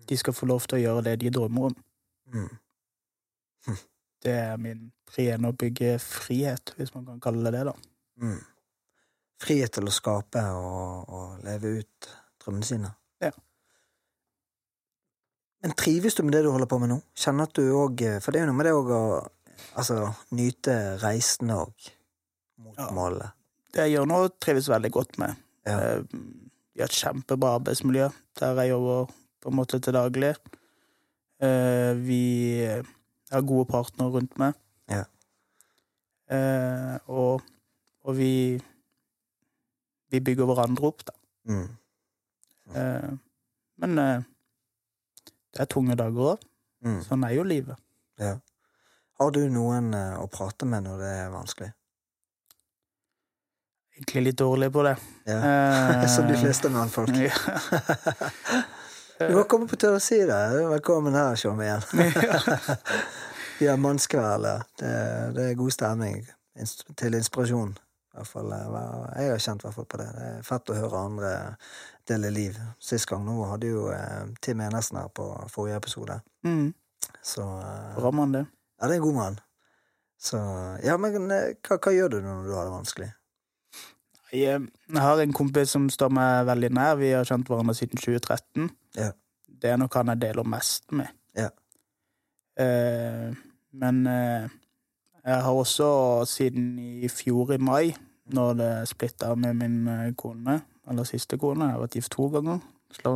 [0.10, 1.78] De skal få lov til å gjøre det de drømmer om.
[2.36, 2.50] Mm.
[4.20, 7.74] Det er min pri å bygge frihet, hvis man kan kalle det det, da.
[8.20, 8.42] Mm.
[9.40, 12.10] Frihet til å skape og, og leve ut
[12.44, 12.92] drømmene sine.
[15.64, 16.98] Men trives du med det du holder på med nå?
[17.20, 19.02] Kjenner at du òg For det er jo noe med det òg å
[19.76, 19.98] altså,
[20.32, 21.90] nyte reisen òg
[22.64, 22.90] mot Ja.
[22.96, 23.32] målet.
[23.74, 25.36] Det jeg gjør nå, trives veldig godt med.
[25.68, 25.78] Ja.
[25.80, 26.02] Eh,
[26.76, 28.08] Vi har et kjempebra arbeidsmiljø
[28.40, 29.10] der jeg jobber
[29.42, 30.36] på en måte til daglig.
[31.42, 32.64] Eh, Vi
[33.32, 34.54] har gode partnere rundt meg.
[34.90, 35.04] Ja.
[36.30, 37.42] Eh, Og,
[38.06, 38.62] og vi
[40.12, 41.14] vi bygger hverandre opp, da.
[41.46, 41.68] Mm.
[42.74, 43.20] Mm.
[43.78, 44.24] Men eh,
[45.56, 46.48] det er tunge dager òg.
[46.86, 47.02] Mm.
[47.04, 47.80] Sånn er jo livet.
[48.22, 48.38] Ja.
[49.20, 51.72] Har du noen eh, å prate med når det er vanskelig?
[54.00, 54.96] Egentlig litt dårlig på det.
[55.28, 55.40] Ja.
[55.40, 57.16] Eh, Som de fleste mannfolk.
[57.20, 57.34] Ja.
[59.20, 60.36] Du må komme på å si det.
[60.72, 61.82] Velkommen her, Tjom, igjen.
[63.60, 64.48] Vi har mannskveld.
[64.80, 64.92] Det,
[65.36, 66.22] det er god stemning.
[66.96, 67.74] Til inspirasjon.
[68.26, 70.08] Fall, eh, jeg har kjent i hvert fall på det.
[70.16, 71.34] Det er fett å høre andre
[72.10, 72.58] dele liv.
[72.82, 76.20] Sist gang nå hadde jo eh, Tim Enesen her på forrige episode.
[76.48, 76.74] Mm,
[77.22, 78.46] Så eh, bra mann, det.
[78.82, 79.40] Ja, det er en god mann.
[80.20, 80.38] Så
[80.84, 83.12] Ja, men eh, hva, hva gjør du når du har det vanskelig?
[84.34, 86.98] Jeg jeg har en kompis som står meg veldig nær.
[87.00, 88.68] Vi har kjent hverandre siden 2013.
[88.98, 89.12] Ja.
[89.48, 91.08] Det er nok han jeg deler mest med.
[91.38, 91.50] Ja.
[92.60, 93.30] Eh,
[93.72, 94.50] men eh,
[95.26, 95.90] jeg har også
[96.30, 97.96] siden i fjor i mai,
[98.34, 100.60] når det splitta med min eh, kone,
[100.90, 102.60] eller siste kone Jeg har vært gift to ganger.
[102.94, 103.14] Slå.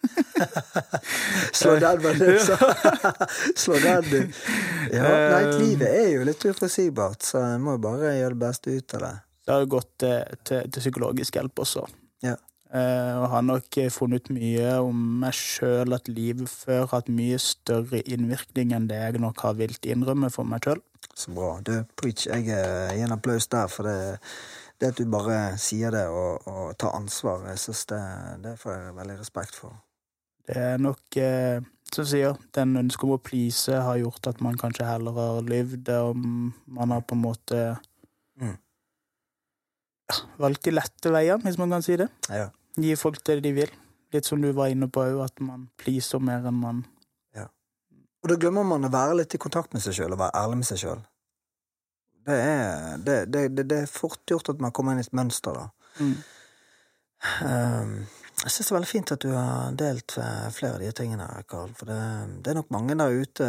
[1.60, 2.56] Slå den, var det du sa.
[3.56, 4.44] Slå den, du.
[4.94, 8.96] Ja, nei, livet er jo litt uforutsigbart, så en må bare gjøre det beste ut
[8.96, 9.16] av det.
[9.46, 11.84] Det har gått til, til, til psykologisk hjelp også.
[12.24, 12.36] Ja.
[12.70, 17.10] Eh, og har nok funnet ut mye om meg sjøl, at livet før har hatt
[17.12, 20.80] mye større innvirkning enn det jeg nok har vilt innrømme for meg sjøl.
[21.14, 21.58] Så bra.
[21.66, 22.26] Du, preach.
[22.26, 24.18] Jeg eh, gir en applaus der, for det,
[24.80, 28.00] det at du bare sier det og, og tar ansvar, jeg synes det,
[28.44, 29.76] det får jeg veldig respekt for.
[30.48, 31.60] Det er nok, eh,
[31.92, 35.90] som sier, den ønsket om å please har gjort at man kanskje heller har lyvd,
[36.00, 37.62] og man har på en måte
[38.40, 38.56] Mm.
[40.08, 42.06] ja, valgt de lette veiene, hvis man kan si det.
[42.32, 42.46] Ja.
[42.80, 43.74] Gi folk det de vil.
[44.14, 46.80] Litt som du var inne på òg, at man pleaser mer enn man
[48.20, 50.60] Og da glemmer man å være litt i kontakt med seg sjøl og være ærlig
[50.60, 51.02] med seg sjøl.
[52.28, 52.36] Det
[53.06, 55.96] det, det, det, det er fort gjort at man kommer inn i et mønster, da.
[56.04, 56.18] mm.
[57.44, 57.94] Um,
[58.40, 61.26] jeg syns det er veldig fint at du har delt eh, flere av de tingene,
[61.44, 61.74] Karl.
[61.76, 61.96] For det,
[62.40, 63.48] det er nok mange der ute,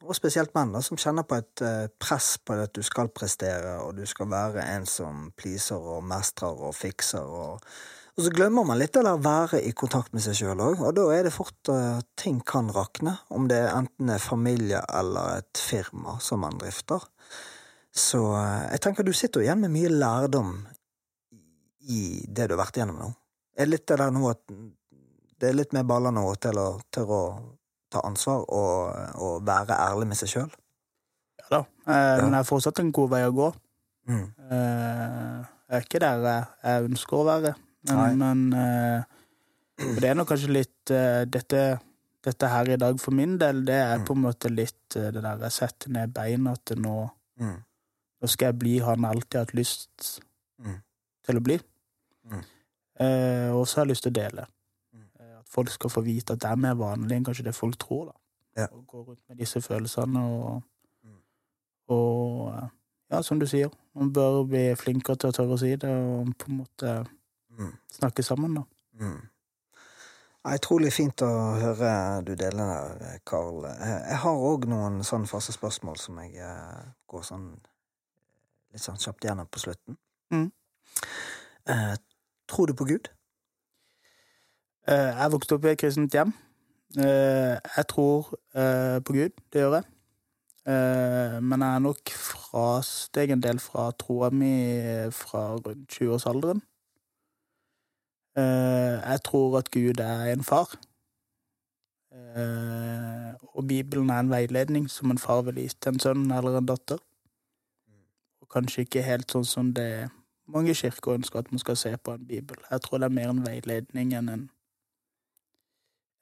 [0.00, 3.74] og spesielt menn, da, som kjenner på et eh, press på at du skal prestere,
[3.84, 7.28] og du skal være en som pleaser og mestrer og fikser.
[7.28, 7.60] Og,
[8.20, 11.06] og så glemmer man litt å være i kontakt med seg sjøl òg, og da
[11.14, 13.14] er det fort at ting kan rakne.
[13.32, 17.06] Om det enten er familie eller et firma som man drifter.
[17.96, 20.50] Så eh, jeg tenker du sitter igjen med mye lærdom
[21.88, 23.08] i det du har vært igjennom nå?
[23.56, 24.44] Er det litt det der nå at
[25.40, 27.32] det er litt mer baller nå til å tørre å
[27.90, 30.52] ta ansvar og, og være ærlig med seg sjøl?
[31.40, 31.62] Ja da.
[31.88, 33.48] Eh, Men det er fortsatt en god vei å gå.
[34.12, 34.28] Mm.
[34.28, 37.56] Eh, jeg er ikke der jeg, jeg ønsker å være.
[37.88, 39.02] Men, men eh,
[39.80, 41.62] for det er nok kanskje litt eh, dette,
[42.24, 45.22] dette her i dag for min del, det er på en måte litt eh, det
[45.24, 46.98] der jeg setter ned beina til nå
[47.40, 47.56] Mm.
[48.20, 50.08] Nå skal jeg bli han jeg alltid har hatt lyst
[50.60, 50.74] Mm.
[51.24, 51.54] til å bli.
[52.28, 52.42] Mm.
[53.00, 54.44] Eh, og så har jeg lyst til å dele.
[54.92, 55.06] Mm.
[55.38, 58.10] At folk skal få vite at det er mer vanlig enn kanskje det folk tror.
[58.10, 58.12] da.
[58.60, 58.66] Ja.
[58.76, 60.62] Å gå rundt med disse følelsene og,
[61.04, 61.16] Mm.
[61.88, 62.70] og
[63.10, 66.28] Ja, som du sier, man bør bli flinkere til å tørre å si det og
[66.38, 66.92] på en måte
[67.60, 67.74] Mm.
[67.92, 68.62] snakke sammen, da.
[69.00, 69.20] Mm.
[70.44, 71.28] Ja, Utrolig fint å
[71.60, 71.90] høre
[72.24, 73.64] du deler der, Karl.
[73.68, 77.50] Eh, Jeg har òg noen sånn faste spørsmål som jeg eh, går sånn
[78.72, 79.98] litt sånn kjapt gjennom på slutten.
[80.32, 80.48] Mm.
[81.68, 81.94] Eh,
[82.48, 83.10] tror du på Gud?
[84.88, 86.32] Eh, Jeg vokste opp i et kristent hjem.
[86.96, 89.84] Eh, Jeg tror eh, på Gud, det gjør jeg.
[90.70, 94.54] Eh, Men jeg er nok frasteg en del fra troa mi
[95.12, 96.62] fra rundt 20-årsalderen.
[98.36, 100.78] Eh, Jeg tror at Gud er en far.
[102.12, 106.58] Eh, Og Bibelen er en veiledning som en far vil gi til en sønn eller
[106.58, 106.98] en datter.
[108.40, 110.10] Og kanskje ikke helt sånn som det
[110.46, 112.56] mange kirker ønsker at man skal se på en bibel.
[112.70, 114.50] Jeg tror det er mer en veiledning enn en,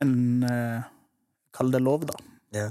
[0.03, 0.83] en eh,
[1.53, 2.15] Kall det lov, da.
[2.53, 2.71] Ja.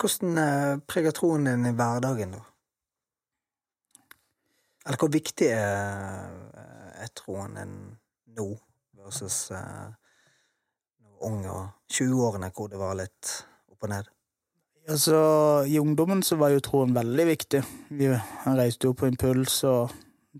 [0.00, 2.40] Hvordan preger troen din i hverdagen, da?
[4.86, 6.32] Eller hvor viktig er,
[7.04, 7.74] er troen din
[8.36, 8.48] nå
[9.04, 9.90] versus eh,
[11.24, 13.32] ung og 20-årene, hvor det var litt
[13.72, 14.08] opp og ned?
[14.88, 15.18] Altså,
[15.64, 17.62] I ungdommen så var jo troen veldig viktig.
[17.96, 19.92] Vi han reiste jo på impuls og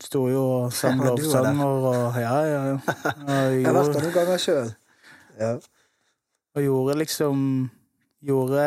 [0.03, 2.79] sto jo og sang lovsanger og ja, ja, ja.
[3.31, 4.73] Og Jeg har vært der noen ganger sjøl.
[5.39, 5.53] Ja.
[6.55, 7.41] og gjorde liksom
[8.23, 8.61] Gjorde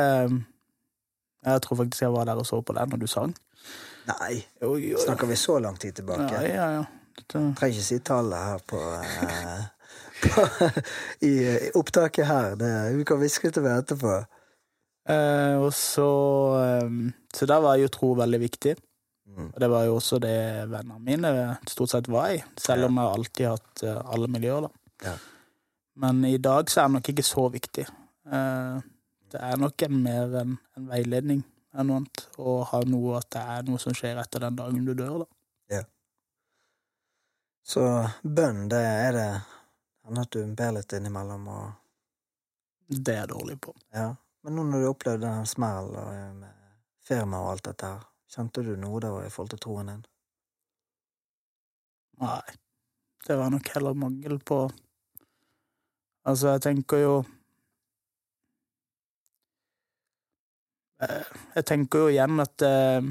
[1.46, 3.32] Jeg tror faktisk jeg var der og så på den når du sang.
[4.10, 5.00] Nei, Jo, jo.
[5.00, 6.28] snakker vi så lang tid tilbake?
[6.34, 6.84] Ja, ja, ja.
[7.18, 9.77] Dette, Trenger ikke si tallet her på, eh, på
[11.30, 12.58] i, i opptaket her.
[12.60, 14.18] Det, vi kan hviske til meg etterpå.
[15.08, 16.10] Eh, og så
[16.60, 16.90] eh,
[17.36, 18.76] Så der var jo tro veldig viktig.
[19.28, 19.50] Mm.
[19.54, 20.38] Og det var jo også det
[20.72, 21.32] vennene mine
[21.70, 25.10] stort sett var i, selv om jeg alltid har hatt eh, alle miljøer, da.
[25.12, 25.16] Ja.
[26.02, 27.86] Men i dag så er det nok ikke så viktig.
[28.32, 28.78] Eh,
[29.28, 31.44] det er nok en mer en, en veiledning
[31.78, 32.28] enn noe annet.
[32.40, 35.32] Å ha noe at det er noe som skjer etter den dagen du dør, da.
[37.68, 37.84] Så
[38.24, 39.30] bønn, det er det
[40.08, 41.66] Hender at du ber litt innimellom og
[42.88, 43.74] Det er jeg dårlig på.
[43.92, 44.14] Ja.
[44.44, 48.64] Men nå når du opplevde den smellen eh, med firma og alt dette her, kjente
[48.64, 50.06] du noe da i forhold til troen din?
[52.24, 52.56] Nei.
[53.28, 54.68] Det var nok heller mangel på
[56.28, 57.12] Altså, jeg tenker jo
[61.02, 63.06] Eh, Jeg tenker jo igjen at eh,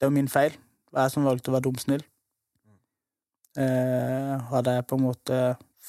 [0.00, 0.54] det er min feil.
[0.56, 2.04] Det var jeg som valgte å være dumsnill.
[3.58, 5.38] Eh, hadde jeg på en måte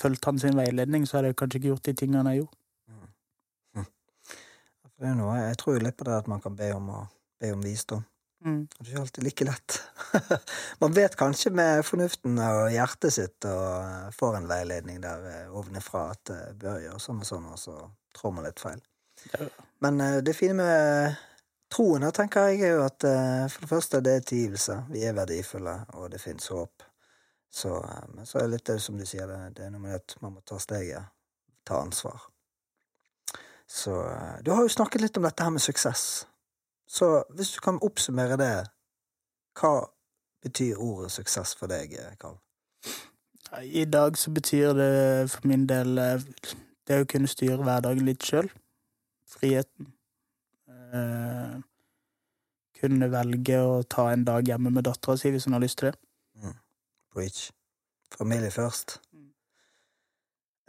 [0.01, 2.57] fulgt hans veiledning, så hadde jeg kanskje ikke gjort de tingene jeg gjorde.
[2.91, 3.89] Mm.
[5.01, 7.03] det er noe, jeg tror litt på det at man kan be om, å,
[7.41, 8.03] be om visdom.
[8.41, 8.61] Mm.
[8.65, 9.79] Det er ikke alltid like lett.
[10.81, 15.51] man vet kanskje med fornuften og hjertet sitt og eh, får en veiledning der eh,
[15.53, 17.75] ovenfra at det bør gjøre sånn og sånn, og så
[18.17, 18.81] trår man litt feil.
[19.35, 19.51] Ja.
[19.85, 21.19] Men eh, det fine med
[21.71, 24.77] troen, tenker jeg, er jo at eh, for det første det er tilgivelse.
[24.91, 26.87] Vi er verdifulle, og det fins håp.
[27.51, 29.83] Så, eh, men så er det litt det som du sier, det, det er noe
[29.83, 31.11] med at man må ta steget,
[31.67, 32.27] ta ansvar.
[33.67, 36.05] Så eh, du har jo snakket litt om dette her med suksess.
[36.87, 38.55] Så hvis du kan oppsummere det,
[39.59, 39.75] hva
[40.43, 42.39] betyr ordet suksess for deg, eh, Karl?
[43.61, 44.91] I dag så betyr det
[45.31, 45.97] for min del
[46.87, 48.47] det å kunne styre hverdagen litt sjøl.
[49.27, 49.91] Friheten.
[50.91, 51.57] Eh,
[52.81, 55.91] kunne velge å ta en dag hjemme med dattera si hvis hun har lyst til
[55.91, 55.99] det.
[57.11, 57.51] Preach.
[58.17, 58.99] Familie først.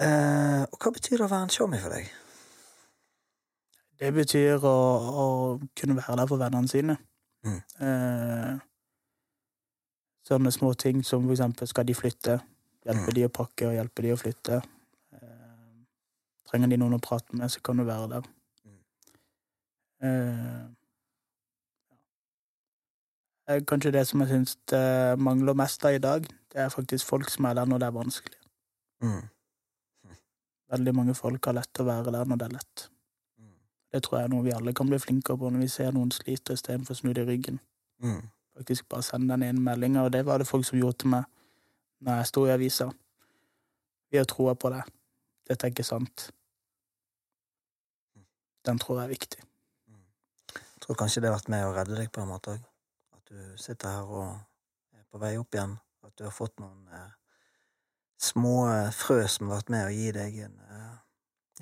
[0.02, 2.08] Eh, og hva betyr det å være en showmy for deg?
[4.02, 4.74] Det betyr å,
[5.22, 5.26] å
[5.78, 6.96] kunne være der for vennene sine.
[7.46, 7.58] Mm.
[7.86, 8.56] Eh,
[10.26, 12.38] sånne små ting som for eksempel skal de flytte.
[12.82, 13.14] Hjelpe Mm.
[13.14, 14.58] de å pakke og hjelpe de å flytte.
[15.14, 15.82] Eh,
[16.50, 18.26] trenger de noen å prate med, så kan du være der.
[18.66, 18.80] Mm.
[20.02, 20.64] Eh,
[23.68, 24.56] Kanskje det som jeg syns
[25.20, 27.96] mangler mest av i dag, det er faktisk folk som er der når det er
[27.96, 28.38] vanskelig.
[29.02, 29.22] Mm.
[30.72, 32.84] Veldig mange folk har lett å være der når det er lett.
[33.36, 33.56] Mm.
[33.92, 36.12] Det tror jeg er noe vi alle kan bli flinkere på når vi ser noen
[36.14, 37.58] sliter istedenfor å snu det i ryggen.
[38.00, 38.22] Mm.
[38.56, 41.28] Faktisk bare sende den ene meldinga, og det var det folk som gjorde til meg
[42.02, 42.88] når jeg sto i avisa.
[44.12, 44.82] Vi har troa på det.
[45.48, 46.30] Dette er ikke sant.
[48.66, 49.44] Den tror jeg er viktig.
[50.56, 52.68] Jeg tror kanskje det har vært med å redde deg på en måte òg.
[53.32, 54.26] Du sitter her og
[54.92, 55.78] er på vei opp igjen.
[56.04, 57.14] At du har fått noen eh,
[58.20, 60.94] små eh, frø som har vært med å gi deg en eh,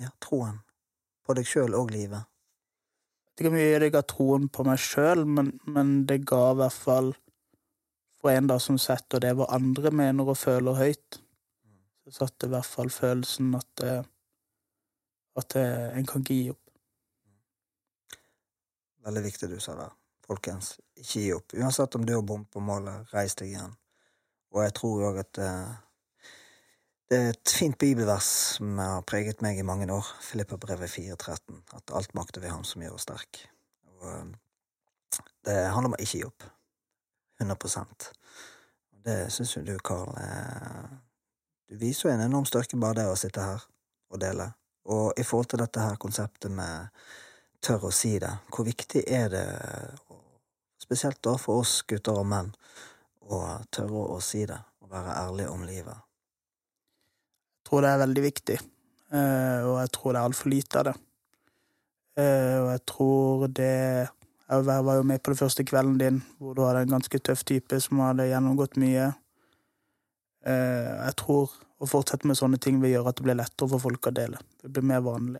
[0.03, 0.59] ja, troen
[1.23, 2.27] på deg sjøl og livet.
[3.31, 6.75] Det ikke mye jeg ga troen på meg sjøl, men, men det ga i hvert
[6.75, 7.13] fall
[8.21, 11.21] for en da som setter det hva andre mener og føler høyt,
[12.03, 13.95] så satte i hvert fall følelsen at, det
[15.39, 16.59] at eh, en kan ikke gi opp.
[19.07, 19.95] Veldig viktig du sa der.
[20.27, 21.55] Folkens, ikke gi opp.
[21.57, 23.73] Uansett om du har bommet på målet, reis deg igjen.
[24.51, 25.71] Og jeg tror òg at uh,
[27.11, 28.27] Det er et fint bibelvers
[28.57, 30.07] som har preget meg i mange år.
[30.23, 31.59] Filipperbrevet 4.13.
[31.75, 33.43] At alt makter ved ham som gjør oss sterk.
[33.91, 36.47] Og uh, det handler om å ikke gi opp.
[37.41, 38.11] 100
[39.05, 40.13] Det syns jo du, Karl.
[40.15, 40.99] uh,
[41.69, 43.65] Du viser jo en enorm styrke bare det å sitte her
[44.11, 44.51] og dele.
[44.91, 46.89] Og i forhold til dette her konseptet med
[47.61, 49.45] tør å si det, hvor viktig er det,
[50.81, 52.51] spesielt da for oss gutter og menn,
[53.29, 56.01] å tørre å si det, og være ærlig om livet?
[57.61, 58.57] Jeg tror det er veldig viktig,
[59.13, 60.95] eh, og jeg tror det er altfor lite av det.
[62.19, 64.09] Eh, Og jeg tror det
[64.51, 67.45] Jeg var jo med på den første kvelden din, hvor du hadde en ganske tøff
[67.47, 69.13] type som hadde gjennomgått mye.
[70.43, 73.79] Eh, Jeg tror å fortsette med sånne ting vil gjøre at det blir lettere for
[73.79, 74.41] folk å dele.
[74.61, 75.39] Det blir mer vanlig.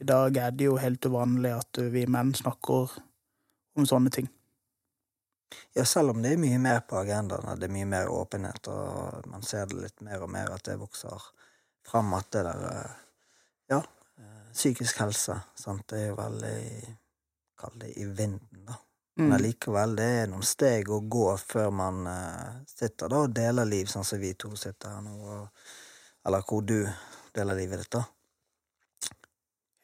[0.00, 2.94] I dag er det jo helt uvanlig at vi menn snakker
[3.74, 4.28] om sånne ting.
[5.72, 8.68] Ja, selv om det er mye mer på agendaen, og det er mye mer åpenhet,
[8.70, 11.30] og man ser det litt mer og mer at det vokser
[11.86, 13.00] fram at det der eh,
[13.72, 13.80] Ja,
[14.20, 16.58] eh, psykisk helse, sant, det er jo veldig
[17.58, 18.74] Kall det i vinden, da.
[19.14, 19.22] Mm.
[19.22, 23.68] Men allikevel, det er noen steg å gå før man uh, sitter da og deler
[23.68, 25.68] liv, sånn som vi to sitter her nå, og,
[26.26, 26.80] eller hvor du
[27.36, 28.02] deler livet ditt, da.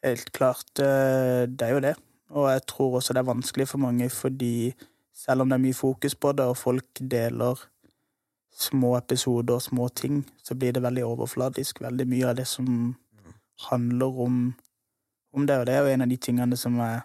[0.03, 1.95] Helt klart, det er jo det.
[2.31, 4.73] Og jeg tror også det er vanskelig for mange, fordi
[5.13, 7.59] selv om det er mye fokus på det, og folk deler
[8.51, 11.81] små episoder og små ting, så blir det veldig overfladisk.
[11.81, 12.95] Veldig mye av det som
[13.69, 14.41] handler om,
[15.33, 17.01] om det, og det er jo en av de tingene som jeg,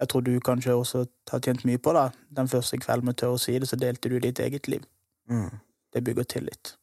[0.00, 2.08] jeg tror du kanskje også har tjent mye på, da.
[2.30, 4.86] Den første kvelden med Tør å si det, så delte du ditt eget liv.
[5.30, 5.50] Mm.
[5.94, 6.76] Det bygger tillit.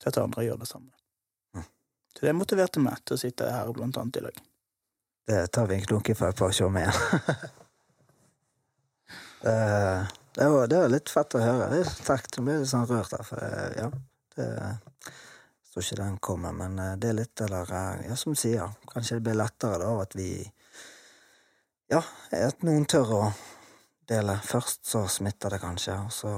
[0.00, 0.90] Til at andre gjør det samme.
[1.54, 1.66] Mm.
[2.16, 4.47] Så det motiverte meg til å sitte her blant annet i dag.
[5.28, 6.94] Det tar vi en klunk i for et par show med igjen.
[9.42, 9.56] det,
[10.34, 11.80] det, var, det var litt fett å høre.
[12.06, 13.42] Takk, Nå ble litt sånn rørt der, for
[13.76, 13.90] ja
[14.38, 18.32] det, Jeg tror ikke den kommer, men eh, det er litt eller eh, Ja, som
[18.32, 20.30] du sier, kanskje det blir lettere da at vi
[21.92, 22.00] Ja,
[22.32, 23.20] at noen tør å
[24.08, 24.38] dele.
[24.48, 26.32] Først så smitter det kanskje, og så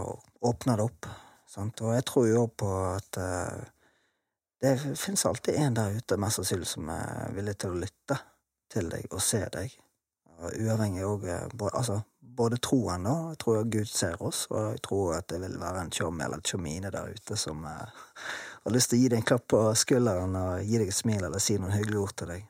[0.51, 1.13] åpner det opp.
[1.47, 1.79] Sant?
[1.87, 3.71] Og jeg tror jo på at eh,
[4.67, 8.19] det finnes alltid en der ute, mest sannsynlig, som er villig til å lytte
[8.73, 9.75] til deg og se deg.
[10.41, 12.01] Og uavhengig òg Altså,
[12.41, 13.15] både troen, da.
[13.33, 16.41] Jeg tror Gud ser oss, og jeg tror at det vil være en tjom eller
[16.41, 17.99] tjommine der ute som eh,
[18.65, 21.27] har lyst til å gi deg en klapp på skulderen og gi deg et smil
[21.27, 22.47] eller si noen hyggelige ord til deg.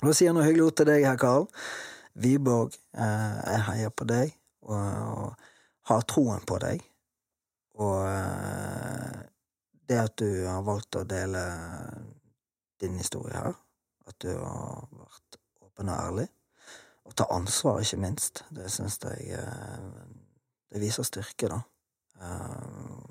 [0.00, 1.48] Og da sier jeg noen hyggelige ord til deg, herr Karl.
[2.18, 4.34] Wiborg, eh, jeg heier på deg
[4.66, 5.48] og, og
[5.92, 6.84] har troen på deg.
[7.78, 9.18] Og eh,
[9.88, 11.42] det at du har valgt å dele
[12.82, 13.54] din historie her,
[14.06, 15.27] at du har vært
[15.78, 16.28] åpen og ærlig,
[17.06, 19.90] og ta ansvar, ikke minst, det syns jeg eh,
[20.68, 21.60] Det viser styrke, da.
[22.20, 23.04] Eh,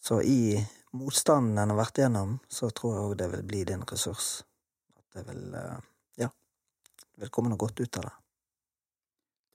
[0.00, 3.84] Så i motstanden en har vært gjennom, så tror jeg òg det vil bli din
[3.88, 4.44] ressurs.
[4.96, 5.78] At det vil eh,
[6.18, 6.28] Ja,
[7.14, 8.12] det vil komme noe godt ut av det.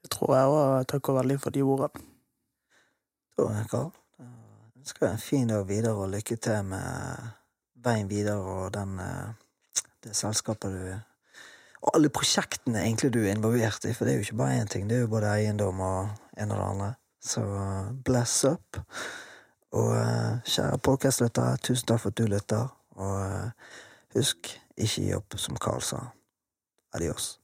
[0.01, 0.87] Det tror jeg òg.
[0.87, 2.05] Takker veldig for de ordene.
[3.37, 3.91] Da, Karl,
[4.79, 7.29] ønsker jeg en fin dag videre, og lykke til med
[7.75, 8.97] veien videre og den,
[10.03, 11.08] det selskapet du
[11.79, 14.71] Og alle prosjektene egentlig du er involvert i, for det er jo ikke bare én
[14.71, 16.89] ting, det er jo både eiendom og en og det andre.
[17.23, 18.79] Så eh, bless up.
[19.71, 23.75] Og eh, kjære podkastlyttere, tusen takk for at du lytter, og eh,
[24.17, 26.07] husk, ikke gi opp, som Carl sa.
[26.93, 27.37] Adios.